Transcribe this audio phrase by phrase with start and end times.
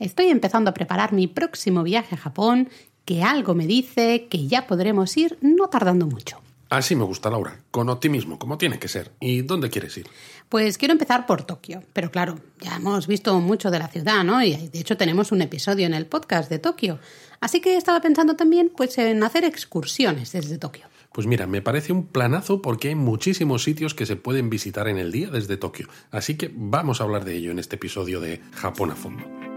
[0.00, 2.70] Estoy empezando a preparar mi próximo viaje a Japón,
[3.04, 6.40] que algo me dice que ya podremos ir no tardando mucho.
[6.70, 9.12] Así me gusta, Laura, con optimismo, como tiene que ser.
[9.20, 10.06] ¿Y dónde quieres ir?
[10.48, 14.42] Pues quiero empezar por Tokio, pero claro, ya hemos visto mucho de la ciudad, ¿no?
[14.42, 16.98] Y de hecho tenemos un episodio en el podcast de Tokio.
[17.40, 20.86] Así que estaba pensando también pues en hacer excursiones desde Tokio.
[21.12, 24.96] Pues mira, me parece un planazo porque hay muchísimos sitios que se pueden visitar en
[24.96, 25.88] el día desde Tokio.
[26.10, 29.49] Así que vamos a hablar de ello en este episodio de Japón a fondo.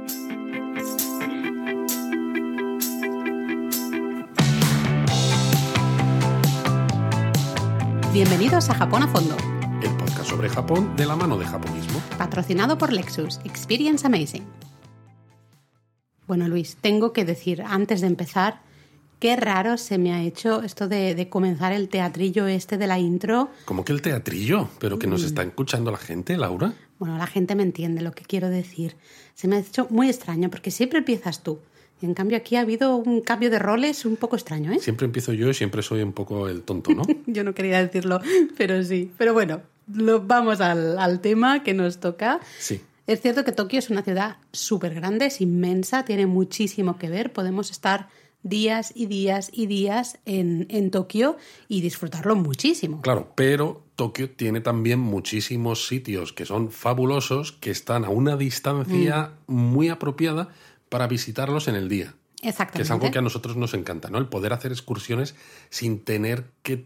[8.13, 9.35] Bienvenidos a Japón a fondo,
[9.81, 12.01] El podcast sobre Japón de la mano de japonismo.
[12.17, 13.39] patrocinado por Lexus.
[13.43, 14.43] Experience Amazing.
[16.27, 18.61] Bueno, Luis, tengo que decir, antes de empezar,
[19.19, 22.99] qué raro se me ha hecho esto de, de comenzar el teatrillo este de la
[22.99, 23.49] intro.
[23.65, 26.73] Como que el teatrillo, pero que nos está escuchando la gente, Laura.
[26.99, 28.95] Bueno, la gente me entiende lo que quiero decir.
[29.33, 31.59] Se me ha hecho muy extraño porque siempre empiezas tú.
[32.03, 34.79] Y en cambio aquí ha habido un cambio de roles un poco extraño, ¿eh?
[34.81, 37.03] Siempre empiezo yo y siempre soy un poco el tonto, ¿no?
[37.27, 38.19] Yo no quería decirlo,
[38.57, 39.09] pero sí.
[39.17, 42.41] Pero bueno, lo, vamos al, al tema que nos toca.
[42.59, 42.81] Sí.
[43.07, 47.31] Es cierto que Tokio es una ciudad súper grande, es inmensa, tiene muchísimo que ver.
[47.31, 48.09] Podemos estar
[48.43, 51.37] días y días y días en, en Tokio
[51.69, 53.01] y disfrutarlo muchísimo.
[53.01, 59.31] Claro, pero Tokio tiene también muchísimos sitios que son fabulosos, que están a una distancia
[59.47, 60.49] muy apropiada
[60.93, 62.13] para visitarlos en el día.
[62.39, 62.83] Que Exactamente.
[62.83, 64.19] es algo que a nosotros nos encanta, ¿no?
[64.19, 65.33] El poder hacer excursiones
[65.71, 66.85] sin tener que,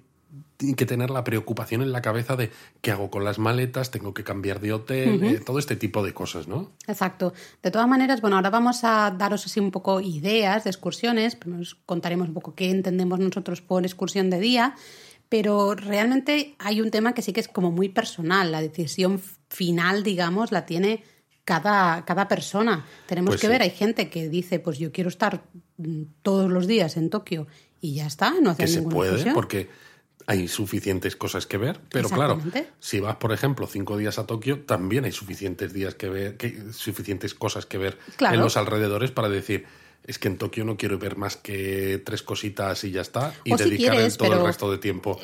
[0.77, 4.23] que tener la preocupación en la cabeza de qué hago con las maletas, tengo que
[4.23, 6.72] cambiar de hotel, eh, todo este tipo de cosas, ¿no?
[6.88, 7.33] Exacto.
[7.61, 11.59] De todas maneras, bueno, ahora vamos a daros así un poco ideas de excursiones, pero
[11.59, 14.73] os contaremos un poco qué entendemos nosotros por excursión de día,
[15.28, 20.03] pero realmente hay un tema que sí que es como muy personal, la decisión final,
[20.03, 21.03] digamos, la tiene
[21.48, 22.86] cada, cada persona.
[23.08, 23.52] Tenemos Pues que sí.
[23.52, 25.44] ver, hay gente que dice, pues yo quiero estar
[25.78, 27.48] mm, todos los días en Tokio
[27.80, 29.34] y ya está, no hacer que se ninguna puede, excursión.
[29.34, 29.70] porque
[30.25, 32.41] hay suficientes cosas que ver, pero claro,
[32.81, 36.74] si vas, por ejemplo, cinco días a Tokio, también hay suficientes días que ver, que,
[36.74, 38.35] suficientes cosas que ver Claro.
[38.35, 39.64] en los alrededores para decir,
[40.03, 43.53] es que en Tokio no quiero ver más que tres cositas y ya está, y
[43.53, 45.18] O si dedicar el- todo pero- el resto de tiempo.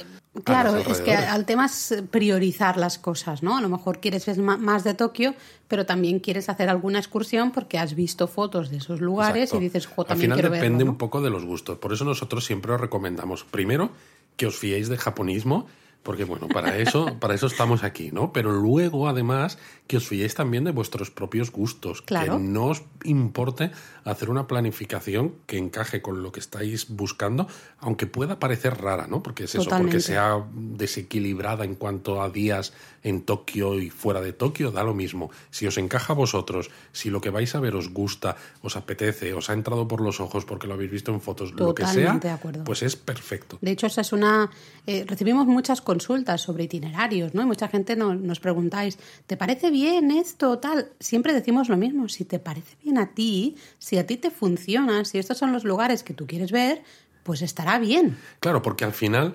[0.44, 3.56] Claro, es que al tema es priorizar las cosas, ¿no?
[3.56, 5.36] A lo mejor quieres ver más de Tokio,
[5.68, 9.62] pero también quieres hacer alguna excursión porque has visto fotos de esos lugares Exacto.
[9.62, 10.92] y dices, jo, Al final quiero depende verlo, ¿no?
[10.94, 11.78] un poco de los gustos.
[11.78, 13.92] Por eso nosotros siempre os recomendamos, primero,
[14.36, 15.68] que os fiéis de japonismo,
[16.04, 18.34] porque bueno, para eso, para eso estamos aquí, ¿no?
[18.34, 22.02] Pero luego, además, que os fiéis también de vuestros propios gustos.
[22.02, 22.38] Claro.
[22.38, 23.72] Que no os importe
[24.04, 27.48] hacer una planificación que encaje con lo que estáis buscando,
[27.80, 29.24] aunque pueda parecer rara, ¿no?
[29.24, 29.98] Porque es eso, Totalmente.
[29.98, 34.94] porque sea desequilibrada en cuanto a días en Tokio y fuera de Tokio, da lo
[34.94, 35.32] mismo.
[35.52, 39.34] Si os encaja a vosotros, si lo que vais a ver os gusta, os apetece,
[39.34, 42.20] os ha entrado por los ojos porque lo habéis visto en fotos, lo que sea,
[42.66, 43.58] pues es perfecto.
[43.62, 44.50] De hecho, esa es una.
[44.86, 47.42] Eh, recibimos muchas consultas sobre itinerarios, ¿no?
[47.42, 50.90] Y mucha gente no- nos preguntáis, ¿te parece bien esto, tal?
[51.00, 52.10] Siempre decimos lo mismo.
[52.10, 55.64] Si te parece bien a ti, si a ti te funciona, si estos son los
[55.64, 56.84] lugares que tú quieres ver,
[57.24, 58.18] pues estará bien.
[58.42, 59.34] Claro, porque al final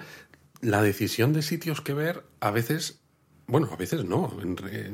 [0.60, 3.00] la decisión de sitios que ver a veces,
[3.46, 4.30] bueno, a veces no,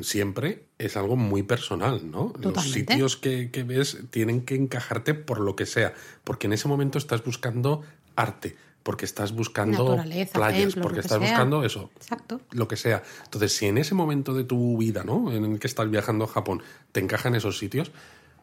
[0.02, 2.32] siempre es algo muy personal, ¿no?
[2.36, 2.92] Los Totalmente.
[2.92, 6.98] sitios que, que ves tienen que encajarte por lo que sea, porque en ese momento
[6.98, 7.82] estás buscando
[8.16, 9.96] arte, porque estás buscando
[10.32, 11.28] playas, porque estás sea.
[11.28, 12.40] buscando eso, Exacto.
[12.52, 13.02] lo que sea.
[13.24, 15.32] Entonces, si en ese momento de tu vida, ¿no?
[15.32, 16.62] En el que estás viajando a Japón,
[16.92, 17.90] te encajan esos sitios,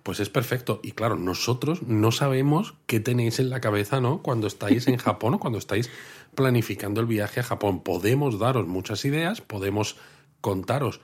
[0.01, 0.80] pues es perfecto.
[0.84, 4.24] Y claro, nosotros no sabemos qué tenéis en la cabeza, ¿no?
[4.24, 5.91] Cuando estáis en Japón o cuando estáis
[6.34, 7.81] planificando el viaje a Japón.
[7.81, 9.96] Podemos daros muchas ideas, podemos
[10.41, 11.01] contaros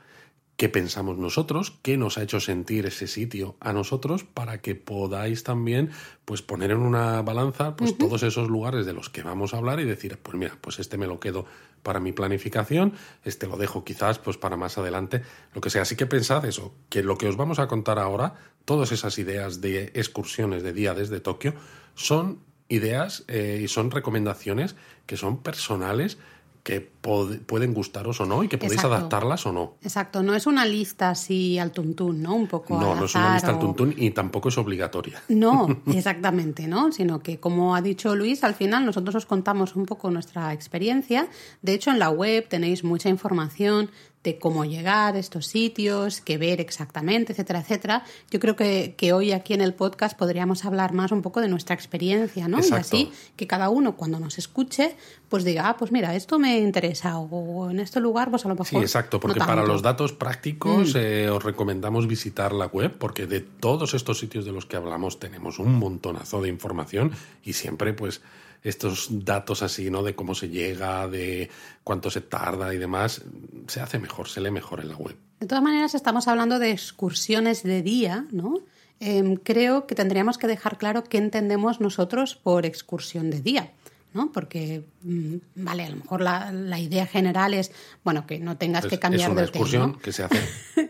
[0.57, 5.43] qué pensamos nosotros, qué nos ha hecho sentir ese sitio a nosotros para que podáis
[5.43, 5.91] también
[6.25, 9.79] pues poner en una balanza pues todos esos lugares de los que vamos a hablar
[9.79, 11.45] y decir, pues mira, pues este me lo quedo
[11.83, 15.21] para mi planificación, este lo dejo quizás pues para más adelante,
[15.53, 15.83] lo que sea.
[15.83, 18.33] Así que pensad eso, que lo que os vamos a contar ahora,
[18.65, 21.53] todas esas ideas de excursiones de día desde Tokio,
[21.93, 26.17] son ideas eh, y son recomendaciones que son personales
[26.67, 28.97] que pueden gustaros o no y que podéis Exacto.
[28.97, 29.75] adaptarlas o no.
[29.81, 32.35] Exacto, no es una lista así al tuntún, ¿no?
[32.35, 35.23] Un poco No, al no es una lista al tuntún y tampoco es obligatoria.
[35.29, 36.91] No, exactamente, ¿no?
[36.91, 41.29] Sino que, como ha dicho Luis, al final nosotros os contamos un poco nuestra experiencia.
[41.61, 43.89] De hecho, en la web tenéis mucha información
[44.23, 48.03] de cómo llegar a estos sitios, qué ver exactamente, etcétera, etcétera.
[48.29, 51.47] Yo creo que, que, hoy aquí en el podcast podríamos hablar más un poco de
[51.47, 52.57] nuestra experiencia, ¿no?
[52.57, 52.97] Exacto.
[52.97, 54.97] Y así que cada uno cuando nos escuche,
[55.29, 58.55] pues diga, ah, pues mira, esto me interesa, o en este lugar, pues a lo
[58.55, 58.67] mejor.
[58.67, 60.97] Sí, exacto, porque no para los datos prácticos Mm.
[60.97, 65.19] eh, os recomendamos visitar la web, porque de todos estos sitios de los que hablamos
[65.19, 67.11] tenemos un montonazo de información
[67.43, 68.21] y siempre, pues,
[68.63, 70.03] estos datos así, ¿no?
[70.03, 71.49] De cómo se llega, de
[71.83, 73.21] cuánto se tarda y demás,
[73.67, 75.15] se hace mejor, se lee mejor en la web.
[75.39, 78.59] De todas maneras, estamos hablando de excursiones de día, ¿no?
[78.99, 83.71] Em, creo que tendríamos que dejar claro qué entendemos nosotros por excursión de día.
[84.13, 84.31] ¿no?
[84.31, 87.71] Porque, mm, vale, a lo mejor la, la idea general es,
[88.03, 89.99] bueno, que no tengas Es, que cambiar es una de hotel, excursión ¿no?
[89.99, 90.39] que se hace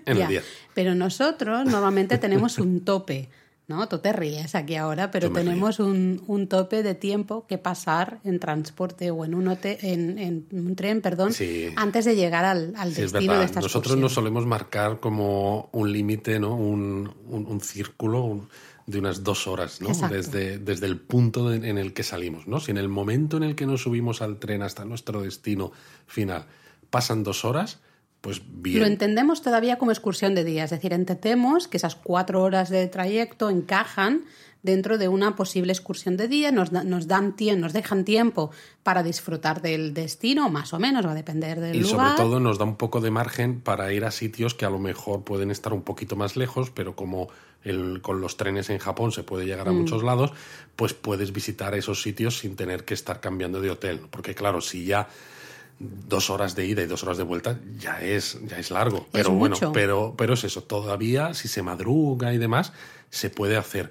[0.05, 0.41] en el día.
[0.73, 3.29] Pero nosotros normalmente tenemos un tope,
[3.67, 3.87] ¿no?
[3.89, 8.39] Tú te ríes aquí ahora, pero tenemos un, un tope de tiempo que pasar en
[8.39, 11.69] transporte o en un, hotel, en, en un tren, perdón, Sí.
[11.75, 13.39] antes de llegar al, al Sí, es destino verdad.
[13.41, 16.55] de esta Nosotros nos solemos marcar como un límite, ¿no?
[16.55, 18.47] Un, un- un círculo
[18.85, 19.89] de unas dos horas, ¿no?
[19.89, 20.15] Exacto.
[20.15, 22.61] Desde, desde el punto de- en el que salimos, ¿no?
[22.61, 25.73] Si en el momento en el que nos subimos al tren hasta nuestro destino
[26.05, 26.45] final
[26.89, 27.79] pasan dos horas,
[28.27, 28.79] pues bien.
[28.81, 32.85] Lo entendemos todavía como excursión de día, es decir, entendemos que esas cuatro horas de
[32.87, 34.25] trayecto encajan
[34.63, 38.51] dentro de una posible excursión de día, nos, da- nos dan nos dejan tiempo
[38.83, 42.17] para disfrutar del destino, más o menos, va a depender del Y lugar.
[42.17, 44.79] sobre todo nos da un poco de margen para ir a sitios que a lo
[44.79, 47.29] mejor pueden estar un poquito más lejos, pero como
[47.63, 49.77] el, con los trenes en Japón se puede llegar a Mm.
[49.77, 50.31] muchos lados,
[50.75, 54.01] pues puedes visitar esos sitios sin tener que estar cambiando de hotel.
[54.09, 55.07] Porque claro, si ya
[55.79, 59.07] dos horas de ida y dos horas de vuelta ya es, ya es largo.
[59.11, 59.71] Pero bueno, mucho.
[59.71, 62.73] pero, pero es eso, todavía si se madruga y demás,
[63.09, 63.89] se puede hacer.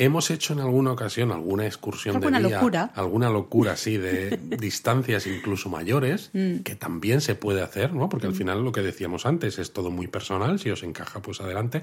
[0.00, 2.92] Hemos hecho en alguna ocasión alguna excursión Alguna de día, locura.
[2.94, 6.58] alguna locura así de distancias incluso mayores Mm.
[6.60, 8.08] que también se puede hacer, ¿no?
[8.08, 11.40] Porque al final lo que decíamos antes es todo muy personal, si os encaja pues
[11.40, 11.82] adelante,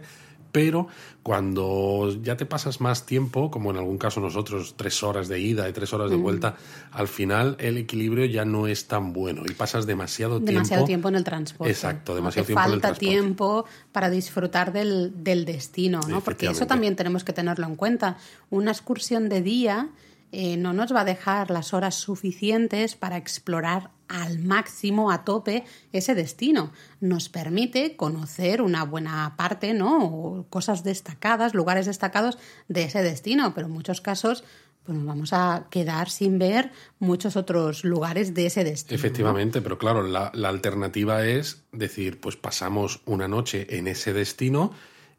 [0.55, 0.87] pero
[1.21, 5.67] cuando ya te pasas más tiempo, como en algún caso nosotros, tres horas de ida
[5.67, 6.55] y tres horas de vuelta,
[6.93, 11.15] al final el equilibrio ya no es tan bueno y pasas demasiado, demasiado tiempo en
[11.15, 11.69] el transporte.
[11.69, 13.05] Exacto, demasiado tiempo en el falta transporte.
[13.05, 16.21] tiempo para disfrutar del, del destino, ¿no?
[16.21, 18.15] Porque eso también tenemos que tenerlo en cuenta.
[18.49, 19.89] Una excursión de día
[20.31, 25.63] eh, no nos va a dejar las horas suficientes para explorar al máximo, a tope,
[25.91, 26.71] ese destino.
[26.99, 30.05] Nos permite conocer una buena parte, ¿no?
[30.05, 32.37] O cosas destacadas, lugares destacados
[32.67, 34.43] de ese destino, pero en muchos casos
[34.83, 38.95] pues nos vamos a quedar sin ver muchos otros lugares de ese destino.
[38.95, 38.99] ¿no?
[38.99, 44.73] Efectivamente, pero claro, la, la alternativa es decir, pues pasamos una noche en ese destino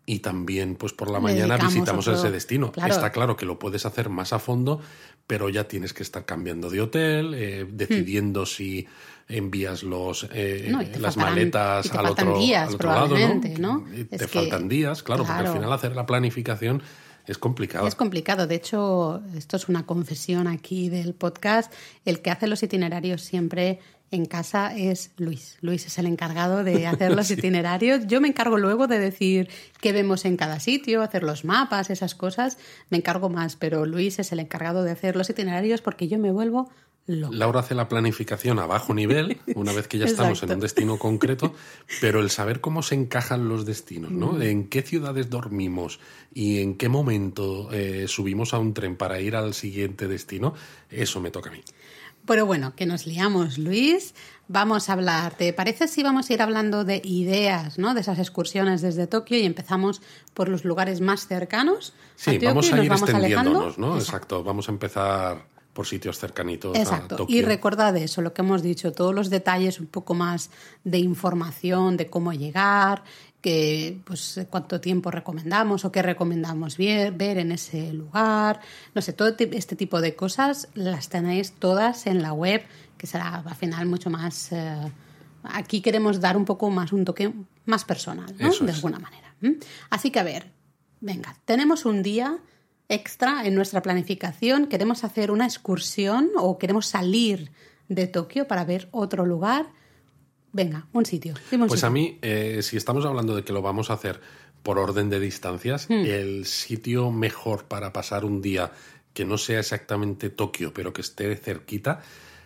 [0.09, 2.71] y también pues por la mañana visitamos ese destino.
[2.73, 2.95] Claro.
[2.95, 4.81] Está claro que lo puedes hacer más a fondo,
[5.27, 8.87] pero ya tienes que estar cambiando de hotel, eh, decidiendo si
[9.29, 10.73] envías los eh, Hmm.
[10.73, 13.17] No, las faltarán- maletas al otro, días, al otro lado,
[13.59, 13.85] ¿no?
[14.09, 15.51] te que- faltan días, claro, porque claro.
[15.51, 16.81] al final hacer la planificación
[17.27, 17.89] es complicado.
[17.89, 18.47] Es complicado.
[18.47, 21.73] De hecho, esto es una confesión aquí del podcast.
[22.05, 23.81] El que hace los itinerarios siempre
[24.11, 25.59] en casa es Luis.
[25.61, 28.07] Luis es el encargado de hacer los itinerarios.
[28.07, 29.49] Yo me encargo luego de decir
[29.81, 32.59] qué vemos en cada sitio, hacer los mapas, esas cosas.
[32.91, 36.31] Me encargo más, pero Luis es el encargado de hacer los itinerarios porque yo me
[36.31, 36.71] vuelvo
[37.07, 37.37] loca.
[37.37, 40.99] Laura hace la planificación a bajo nivel, una vez que ya estamos en un destino
[40.99, 41.55] concreto,
[42.01, 44.19] pero el saber cómo se encajan los destinos, Mm.
[44.19, 44.43] ¿no?
[44.43, 46.01] En qué ciudades dormimos
[46.35, 50.55] y en qué momento eh, subimos a un tren para ir al siguiente destino,
[50.91, 51.61] eso me toca a mí.
[52.27, 54.15] Pero bueno, que nos liamos, Luis.
[54.49, 55.35] Vamos a hablar.
[55.35, 57.95] ¿Te parece si vamos a ir hablando de ideas, ¿no?
[57.95, 60.03] De esas excursiones desde Tokio y empezamos
[60.35, 61.95] por los lugares más cercanos?
[62.15, 63.87] Sí, Tokio vamos a ir vamos extendiéndonos, alejando?
[63.87, 63.95] ¿no?
[63.95, 64.17] Exacto.
[64.17, 67.07] Exacto, vamos a empezar por sitios cercanitos a.
[67.07, 67.37] Tokio.
[67.37, 70.51] Y recordad eso, lo que hemos dicho, todos los detalles un poco más
[70.85, 73.05] de información, de cómo llegar,
[73.41, 78.61] que pues cuánto tiempo recomendamos o qué recomendamos ver, ver en ese lugar.
[78.95, 82.63] No sé, todo este tipo de cosas las tenéis todas en la web,
[82.99, 84.53] que será al final mucho más.
[84.53, 84.93] eh,
[85.45, 87.33] aquí queremos dar un poco más un toque
[87.67, 88.49] más personal, ¿no?
[88.49, 88.77] Eso de es.
[88.77, 89.35] alguna manera.
[89.91, 90.51] Así que a ver,
[91.01, 92.39] venga, tenemos un día
[92.89, 97.53] extra en nuestra planificación, queremos hacer una excursión o queremos salir
[97.89, 99.67] de Tokio para ver otro lugar.
[100.57, 101.35] Venga, un sitio.
[101.51, 101.89] dime un Pues sitio.
[101.89, 104.21] a mí, eh, si estamos hablando de que lo vamos a hacer
[104.63, 106.05] por orden de distancias, Hmm.
[106.07, 108.73] el sitio mejor para pasar un día
[109.13, 112.01] que no sea exactamente Tokio, pero que esté cerquita,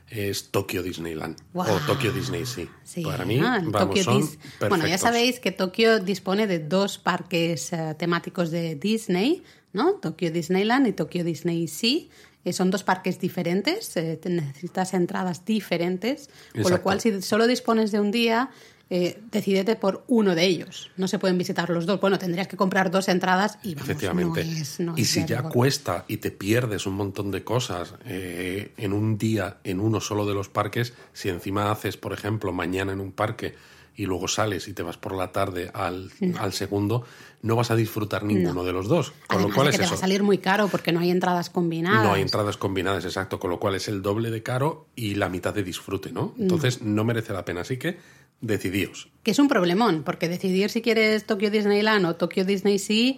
[0.09, 1.37] es Tokio Disneyland.
[1.55, 2.69] O Tokio Disney, sí.
[2.83, 4.29] Sí, Para mí, ah, vamos, Tokyo son
[4.69, 9.95] Bueno, ya sabéis que Tokio dispone de dos parques eh, temáticos de Disney, ¿no?
[9.95, 12.01] Tokio Disneyland y Tokio Disney Sea.
[12.45, 16.83] Eh, son dos parques diferentes, eh, necesitas entradas diferentes, con lo Exacto.
[16.83, 18.49] cual si solo dispones de un día,
[18.93, 20.91] eh, decídete por uno de ellos.
[20.97, 22.01] No se pueden visitar los dos.
[22.01, 24.45] Bueno, tendrías que comprar dos entradas y vamos, Efectivamente.
[24.45, 28.73] no es- no y si ya cuesta y te pierdes un montón de cosas eh,
[28.77, 32.93] en un día en uno solo de los parques, si encima haces, por ejemplo, mañana
[32.93, 33.55] en un parque
[33.97, 37.05] y luego sales y te vas por la tarde al, al segundo,
[37.43, 39.11] no vas a disfrutar ninguno de los dos.
[39.27, 39.93] Con Además lo cual de que es te eso.
[39.95, 42.05] va a salir muy caro porque no hay entradas combinadas.
[42.05, 45.29] No hay entradas combinadas, exacto, con lo cual es el doble de caro y la
[45.29, 46.35] mitad de disfrute, ¿no?
[46.37, 46.43] Mm.
[46.43, 47.63] Entonces no merece la pena.
[47.63, 47.99] Así que
[48.41, 49.09] decidíos.
[49.23, 53.15] Que es un problemón, porque decidir si quieres Tokyo Disneyland o Tokyo Disney Sea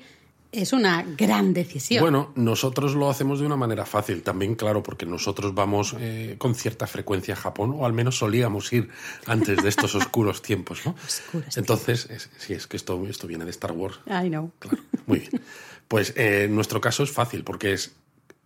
[0.52, 2.02] es una gran decisión.
[2.02, 6.54] Bueno, nosotros lo hacemos de una manera fácil también, claro, porque nosotros vamos eh, con
[6.54, 8.88] cierta frecuencia a Japón, o al menos solíamos ir
[9.26, 10.94] antes de estos oscuros tiempos, ¿no?
[11.04, 13.98] Oscuros Entonces, es- sí, es que esto, esto viene de Star Wars.
[14.06, 14.52] I know.
[14.58, 15.42] Claro, muy bien.
[15.88, 17.96] Pues eh, nuestro caso es fácil, porque es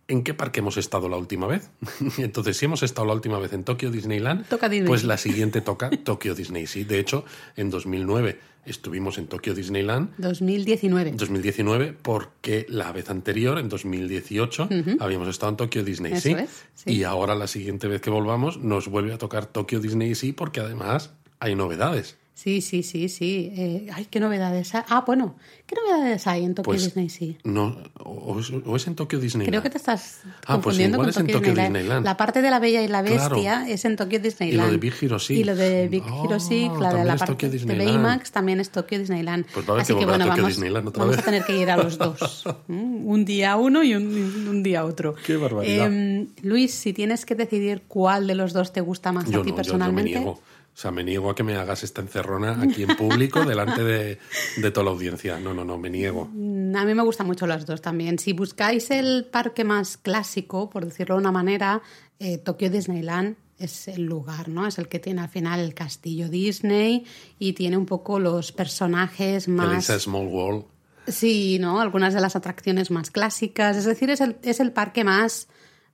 [0.07, 1.69] ¿en qué parque hemos estado la última vez?
[2.17, 4.87] Entonces, si hemos estado la última vez en Tokio Disneyland, Toca Disney.
[4.87, 6.85] pues la siguiente toca Tokio Disney Sea.
[6.85, 11.11] De hecho, en 2009 estuvimos en Tokio Disneyland 2019.
[11.15, 16.39] 2019 porque la vez anterior, en 2018, habíamos estado en Tokio Disney Eso Sea.
[16.41, 16.91] es, sí.
[16.91, 20.59] Y ahora la siguiente vez que volvamos nos vuelve a tocar Tokio Disney Sea porque
[20.59, 22.17] además hay novedades.
[22.37, 23.51] Sí, sí, sí, sí.
[23.57, 24.75] Eh, ay, qué novedades.
[24.75, 24.83] hay?
[24.89, 27.33] Ah, bueno, ¿qué novedades hay en Tokyo Pues Disney Sea?
[27.43, 29.49] no, o, es, o es en Tokio Disneyland.
[29.49, 31.75] Creo que te estás Ah, pues confundiendo igual con es en Tokyo, Tokio Disneyland.
[31.77, 32.05] Disneyland.
[32.05, 33.65] La parte de la Bella y la Bestia Claro.
[33.67, 34.53] es en Tokio Disneyland.
[34.53, 35.35] Y lo de Big Hero Sea.
[35.35, 37.75] Y lo de Big Ah, Hero Sea, la de la parte de.
[37.75, 39.47] Baymax también es Tokio Disneyland.
[39.51, 41.25] Pues Así que que bueno, vamos, Disneyland otra vamos vez.
[41.25, 42.43] a tener que ir a los dos.
[42.67, 44.05] Un día uno y un,
[44.47, 45.15] un día otro.
[45.25, 45.87] Qué barbaridad.
[45.87, 49.43] Em, Luis, si tienes que decidir cuál de los dos te gusta más Yo a
[49.43, 50.11] ti no, yo- yo, me personalmente.
[50.19, 50.39] niego.
[50.77, 54.19] O sea, me niego a que me hagas esta encerrona aquí en público delante de,
[54.57, 55.39] de toda la audiencia.
[55.39, 56.29] No, no, no, me niego.
[56.31, 58.19] A mí me gustan mucho las dos también.
[58.19, 61.81] Si buscáis el parque más clásico, por decirlo de una manera,
[62.19, 64.67] eh, Tokyo Disneyland es el lugar, ¿no?
[64.67, 67.05] Es el que tiene al final el castillo Disney
[67.39, 69.73] y tiene un poco los personajes más...
[69.73, 70.65] Elisa Small World.
[71.07, 71.81] Sí, ¿no?
[71.81, 73.77] Algunas de las atracciones más clásicas.
[73.77, 75.47] Es decir, es el, es el parque más,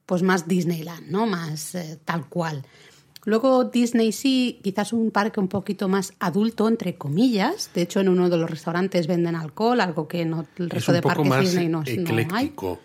[0.06, 1.26] pues más Disneyland, ¿no?
[1.26, 2.66] Más eh, tal cual.
[3.26, 7.70] Luego Disney sí, quizás un parque un poquito más adulto, entre comillas.
[7.74, 10.92] De hecho, en uno de los restaurantes venden alcohol, algo que no el Es resto
[10.92, 12.00] un de poco parques más Disney no, no hay.
[12.00, 12.80] ecléctico.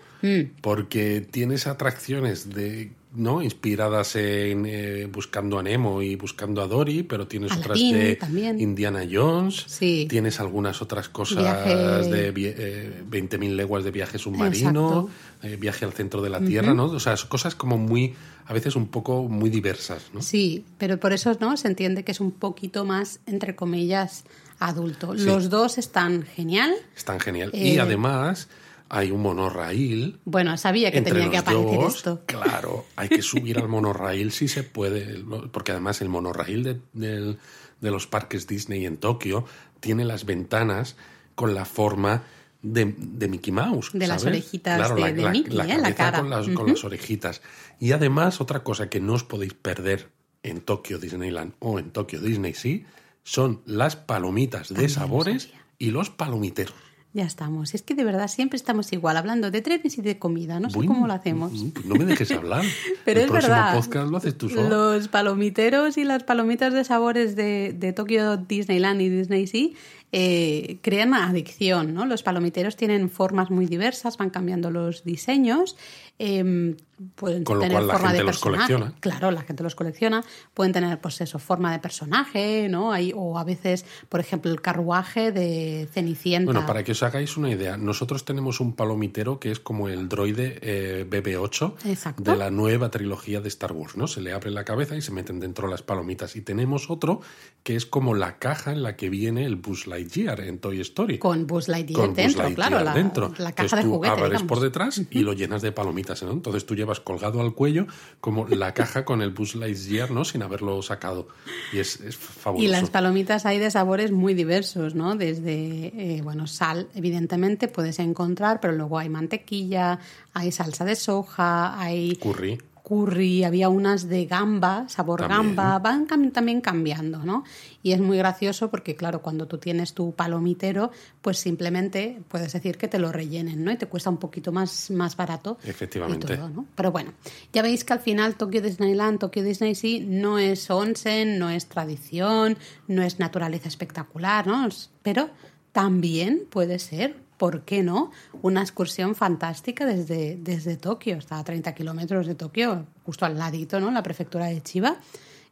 [0.60, 7.02] Porque tienes atracciones de no inspiradas en eh, buscando a Nemo y buscando a Dory,
[7.04, 8.60] pero tienes otras de también.
[8.60, 9.64] Indiana Jones.
[9.66, 10.06] Sí.
[10.10, 11.74] Tienes algunas otras cosas Viaje-
[12.10, 15.08] de eh, 20.000 leguas de viaje submarino,
[15.42, 16.84] eh, viaje al centro de la Tierra, ¿no?
[16.84, 18.14] O sea, son cosas como muy,
[18.46, 20.20] a veces un poco muy diversas, ¿no?
[20.22, 24.24] Sí, pero por eso no se entiende que es un poquito más, entre comillas,
[24.58, 25.14] adulto.
[25.14, 26.74] Los dos están genial.
[26.96, 27.50] Están genial.
[27.54, 28.48] Eh, y además
[28.90, 32.22] hay un monorraíl Bueno, sabía que tenía que aparecer dos, esto.
[32.26, 37.36] Claro, hay que subir al monorraíl si se puede, porque además el monorraíl de,
[37.80, 39.44] los parques Disney en Tokio
[39.80, 40.96] tiene las ventanas
[41.34, 42.24] con la forma
[42.62, 43.90] de, de Mickey Mouse.
[43.92, 45.78] De las orejitas Claro, de- la, de la- Mickey, la ¿eh?
[45.80, 46.18] La cara.
[46.20, 46.68] Con, las, con Ujú.
[46.68, 47.42] las orejitas.
[47.78, 50.08] Y además, otra cosa que no os podéis perder
[50.42, 52.80] en Tokio Disneyland o en Tokio Disney Sea
[53.22, 56.74] son las palomitas de También sabores y los palomiteros.
[57.18, 57.74] Ya estamos.
[57.74, 60.60] Es que de verdad siempre estamos igual, hablando de trenes y de comida.
[60.60, 61.50] No sé Bueno, cómo lo hacemos.
[61.74, 62.62] pues no me dejes hablar.
[63.04, 63.74] Pero el es próximo verdad.
[63.74, 64.48] podcast lo haces tú.
[64.48, 69.68] Los palomiteros y las palomitas de sabores de, de Tokio Disneyland y Disney Sea
[70.12, 72.06] eh, crean adicción, ¿no?
[72.06, 75.76] Los palomiteros tienen formas muy diversas, van cambiando los diseños.
[76.18, 76.74] eh,
[77.14, 78.72] pueden Con lo tener cual la forma gente de los personaje.
[78.72, 78.94] colecciona.
[78.98, 80.24] Claro, la gente los colecciona.
[80.52, 82.90] Pueden tener, pues eso, forma de personaje, ¿no?
[82.92, 86.50] Hay, o a veces, por ejemplo, el carruaje de Cenicienta.
[86.50, 90.08] Bueno, para que os hagáis una idea, nosotros tenemos un palomitero que es como el
[90.08, 92.22] droide eh, BB-8 Exacto.
[92.24, 94.08] de la nueva trilogía de Star Wars, ¿no?
[94.08, 96.34] Se le abre la cabeza y se meten dentro las palomitas.
[96.34, 97.20] Y tenemos otro
[97.62, 101.18] que es como la caja en la que viene el Buzz Lightyear en Toy Story.
[101.18, 103.28] Con Buzz Lightyear con Buzz dentro, Lightyear claro, la, dentro.
[103.38, 104.12] la caja Entonces de tú juguete.
[104.12, 104.48] abres digamos.
[104.48, 106.32] por detrás y lo llenas de palomitas, ¿no?
[106.32, 107.86] Entonces tú llevas colgado al cuello
[108.20, 110.24] como la caja con el Buzz Lightyear, ¿no?
[110.24, 111.28] Sin haberlo sacado.
[111.72, 112.64] Y es, es fabuloso.
[112.64, 115.16] Y las palomitas hay de sabores muy diversos, ¿no?
[115.16, 119.98] Desde, eh, bueno, sal, evidentemente puedes encontrar, pero luego hay mantequilla,
[120.34, 122.58] hay salsa de soja, hay Curry.
[122.88, 125.54] Curry, había unas de gamba, sabor También.
[125.56, 127.44] gamba, van cam- también cambiando, ¿no?
[127.82, 130.90] Y es muy gracioso porque, claro, cuando tú tienes tu palomitero,
[131.22, 133.70] pues simplemente puedes decir que te lo rellenen, ¿no?
[133.72, 135.58] Y te cuesta un poquito más, más barato.
[135.64, 136.36] y Efectivamente.
[136.36, 136.66] todo, ¿no?
[136.74, 137.12] Pero bueno,
[137.52, 141.66] ya veis que al final Tokyo Disneyland, Tokyo Disney Sea no es onsen, no es
[141.66, 144.66] tradición, no es naturaleza espectacular, ¿no?
[145.02, 145.28] Pero
[145.72, 148.10] también puede ser, ¿por qué no?
[148.42, 153.80] Una excursión fantástica desde, desde Tokio, está a 30 kilómetros de Tokio, justo al ladito,
[153.80, 153.90] ¿no?
[153.90, 154.96] La prefectura de Chiba.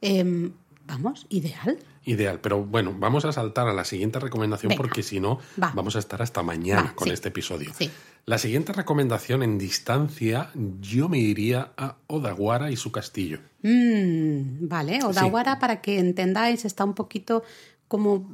[0.03, 0.53] Em,
[0.87, 1.79] vamos, ideal.
[2.05, 5.73] Ideal, pero bueno, vamos a saltar a la siguiente recomendación Venga, porque si no, va.
[5.75, 7.15] vamos a estar hasta mañana Va, con sí.
[7.15, 7.73] este episodio.
[7.77, 7.91] Sí.
[8.27, 10.51] La siguiente recomendación en distancia,
[10.81, 13.39] yo me iría a Odawara y su castillo.
[13.63, 17.43] Mm, vale, Odawara, para que entendáis, está un poquito
[17.89, 18.29] como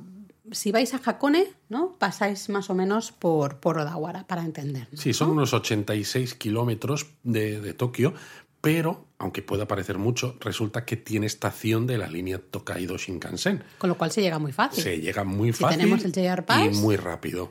[0.53, 1.97] si vais a Hakone, ¿no?
[1.99, 4.87] Pasáis más o menos por, por Odawara para entender.
[4.95, 8.15] Sí, son unos 86 kilómetros de, de Tokio,
[8.61, 13.65] pero, aunque pueda parecer mucho, resulta que tiene estación de la línea Tokaido Shinkansen.
[13.79, 14.85] Con lo cual se llega muy fácil.
[14.85, 16.77] Se llega muy Si fácil tenemos el JR y Pass.
[16.77, 17.51] muy rápido.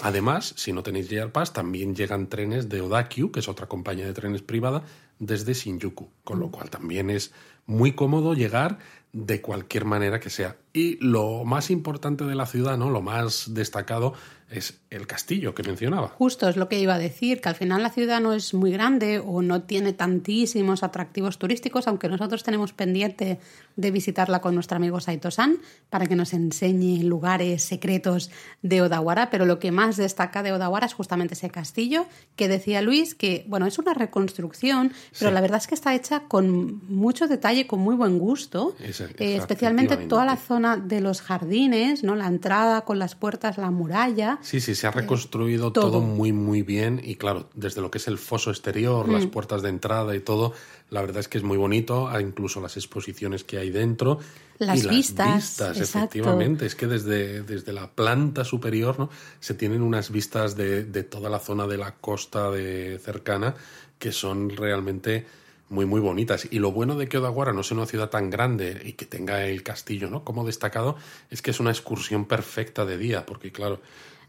[0.00, 4.04] Además, si no tenéis JR Pass, también llegan trenes de Odakyu, que es otra compañía
[4.06, 4.82] de trenes privada,
[5.18, 6.40] desde Shinjuku, con Mm.
[6.40, 7.32] lo cual también es
[7.66, 8.78] muy cómodo llegar
[9.12, 10.56] de cualquier manera que sea.
[10.72, 12.90] Y lo más importante de la ciudad, ¿no?
[12.90, 14.14] Lo más destacado
[14.52, 16.08] es el castillo que mencionaba.
[16.08, 18.70] Justo es lo que iba a decir, que al final la ciudad no es muy
[18.70, 23.38] grande o no tiene tantísimos atractivos turísticos, aunque nosotros tenemos pendiente
[23.76, 25.58] de visitarla con nuestro amigo Saito-san
[25.90, 28.30] para que nos enseñe lugares secretos
[28.62, 32.06] de Odawara, pero lo que más destaca de Odawara es justamente ese castillo
[32.36, 35.34] que decía Luis que, bueno, es una reconstrucción, pero Sí.
[35.34, 39.36] la verdad es que está hecha con mucho detalle, con muy buen gusto, Es- Eh,
[39.36, 42.14] especialmente toda la zona de los jardines, ¿no?
[42.16, 44.38] La entrada con las puertas, la muralla.
[44.42, 45.90] Sí, sí, se ha reconstruido todo.
[45.90, 46.00] todo.
[46.00, 47.00] muy, muy bien.
[47.02, 49.12] Y claro, desde lo que es el foso exterior, Mm.
[49.12, 50.52] las puertas de entrada y todo,
[50.90, 52.08] la verdad es que es muy bonito.
[52.08, 54.18] Hay incluso las exposiciones que hay dentro.
[54.58, 55.98] Las y vistas, Las vistas, exacto.
[55.98, 56.66] efectivamente.
[56.66, 59.10] Es que desde, desde la planta superior ¿no?
[59.40, 63.54] se tienen unas vistas de, de toda la zona de la costa de cercana
[63.98, 65.26] que son realmente
[65.68, 66.46] muy, muy bonitas.
[66.50, 69.46] Y lo bueno de que Odawara no sea una ciudad tan grande y que tenga
[69.46, 70.22] el castillo ¿no?
[70.22, 70.96] como destacado
[71.30, 73.80] es que es una excursión perfecta de día, porque claro,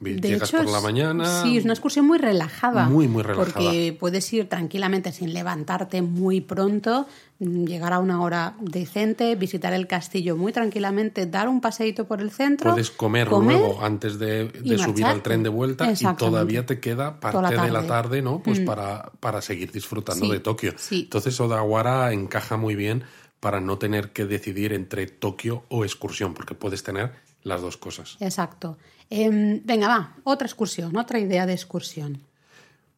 [0.04, 1.44] De llegas hecho, por la mañana.
[1.44, 2.88] Sí, es una excursión muy relajada.
[2.90, 3.54] Muy, muy relajada.
[3.54, 7.08] Porque puedes ir tranquilamente sin levantarte muy pronto,
[7.40, 12.22] mm, llegar a una hora decente, visitar el castillo muy tranquilamente, dar un paseíto por
[12.22, 12.72] el centro.
[12.72, 17.56] Puedes comer, luego antes de, subir al tren de vuelta y todavía te queda parte
[17.56, 18.22] la de la tarde.
[18.22, 18.26] Mm.
[18.26, 18.44] ¿no?
[18.44, 20.74] Pues para, para seguir disfrutando Sí, de Tokio.
[20.78, 21.02] sí.
[21.04, 23.04] Entonces Odawara encaja muy bien
[23.44, 27.12] para no tener que decidir entre Tokio o excursión, porque puedes tener
[27.44, 28.16] las dos cosas.
[28.22, 28.78] Exacto.
[29.16, 32.18] Em, venga, va, otra excursión, otra idea de excursión.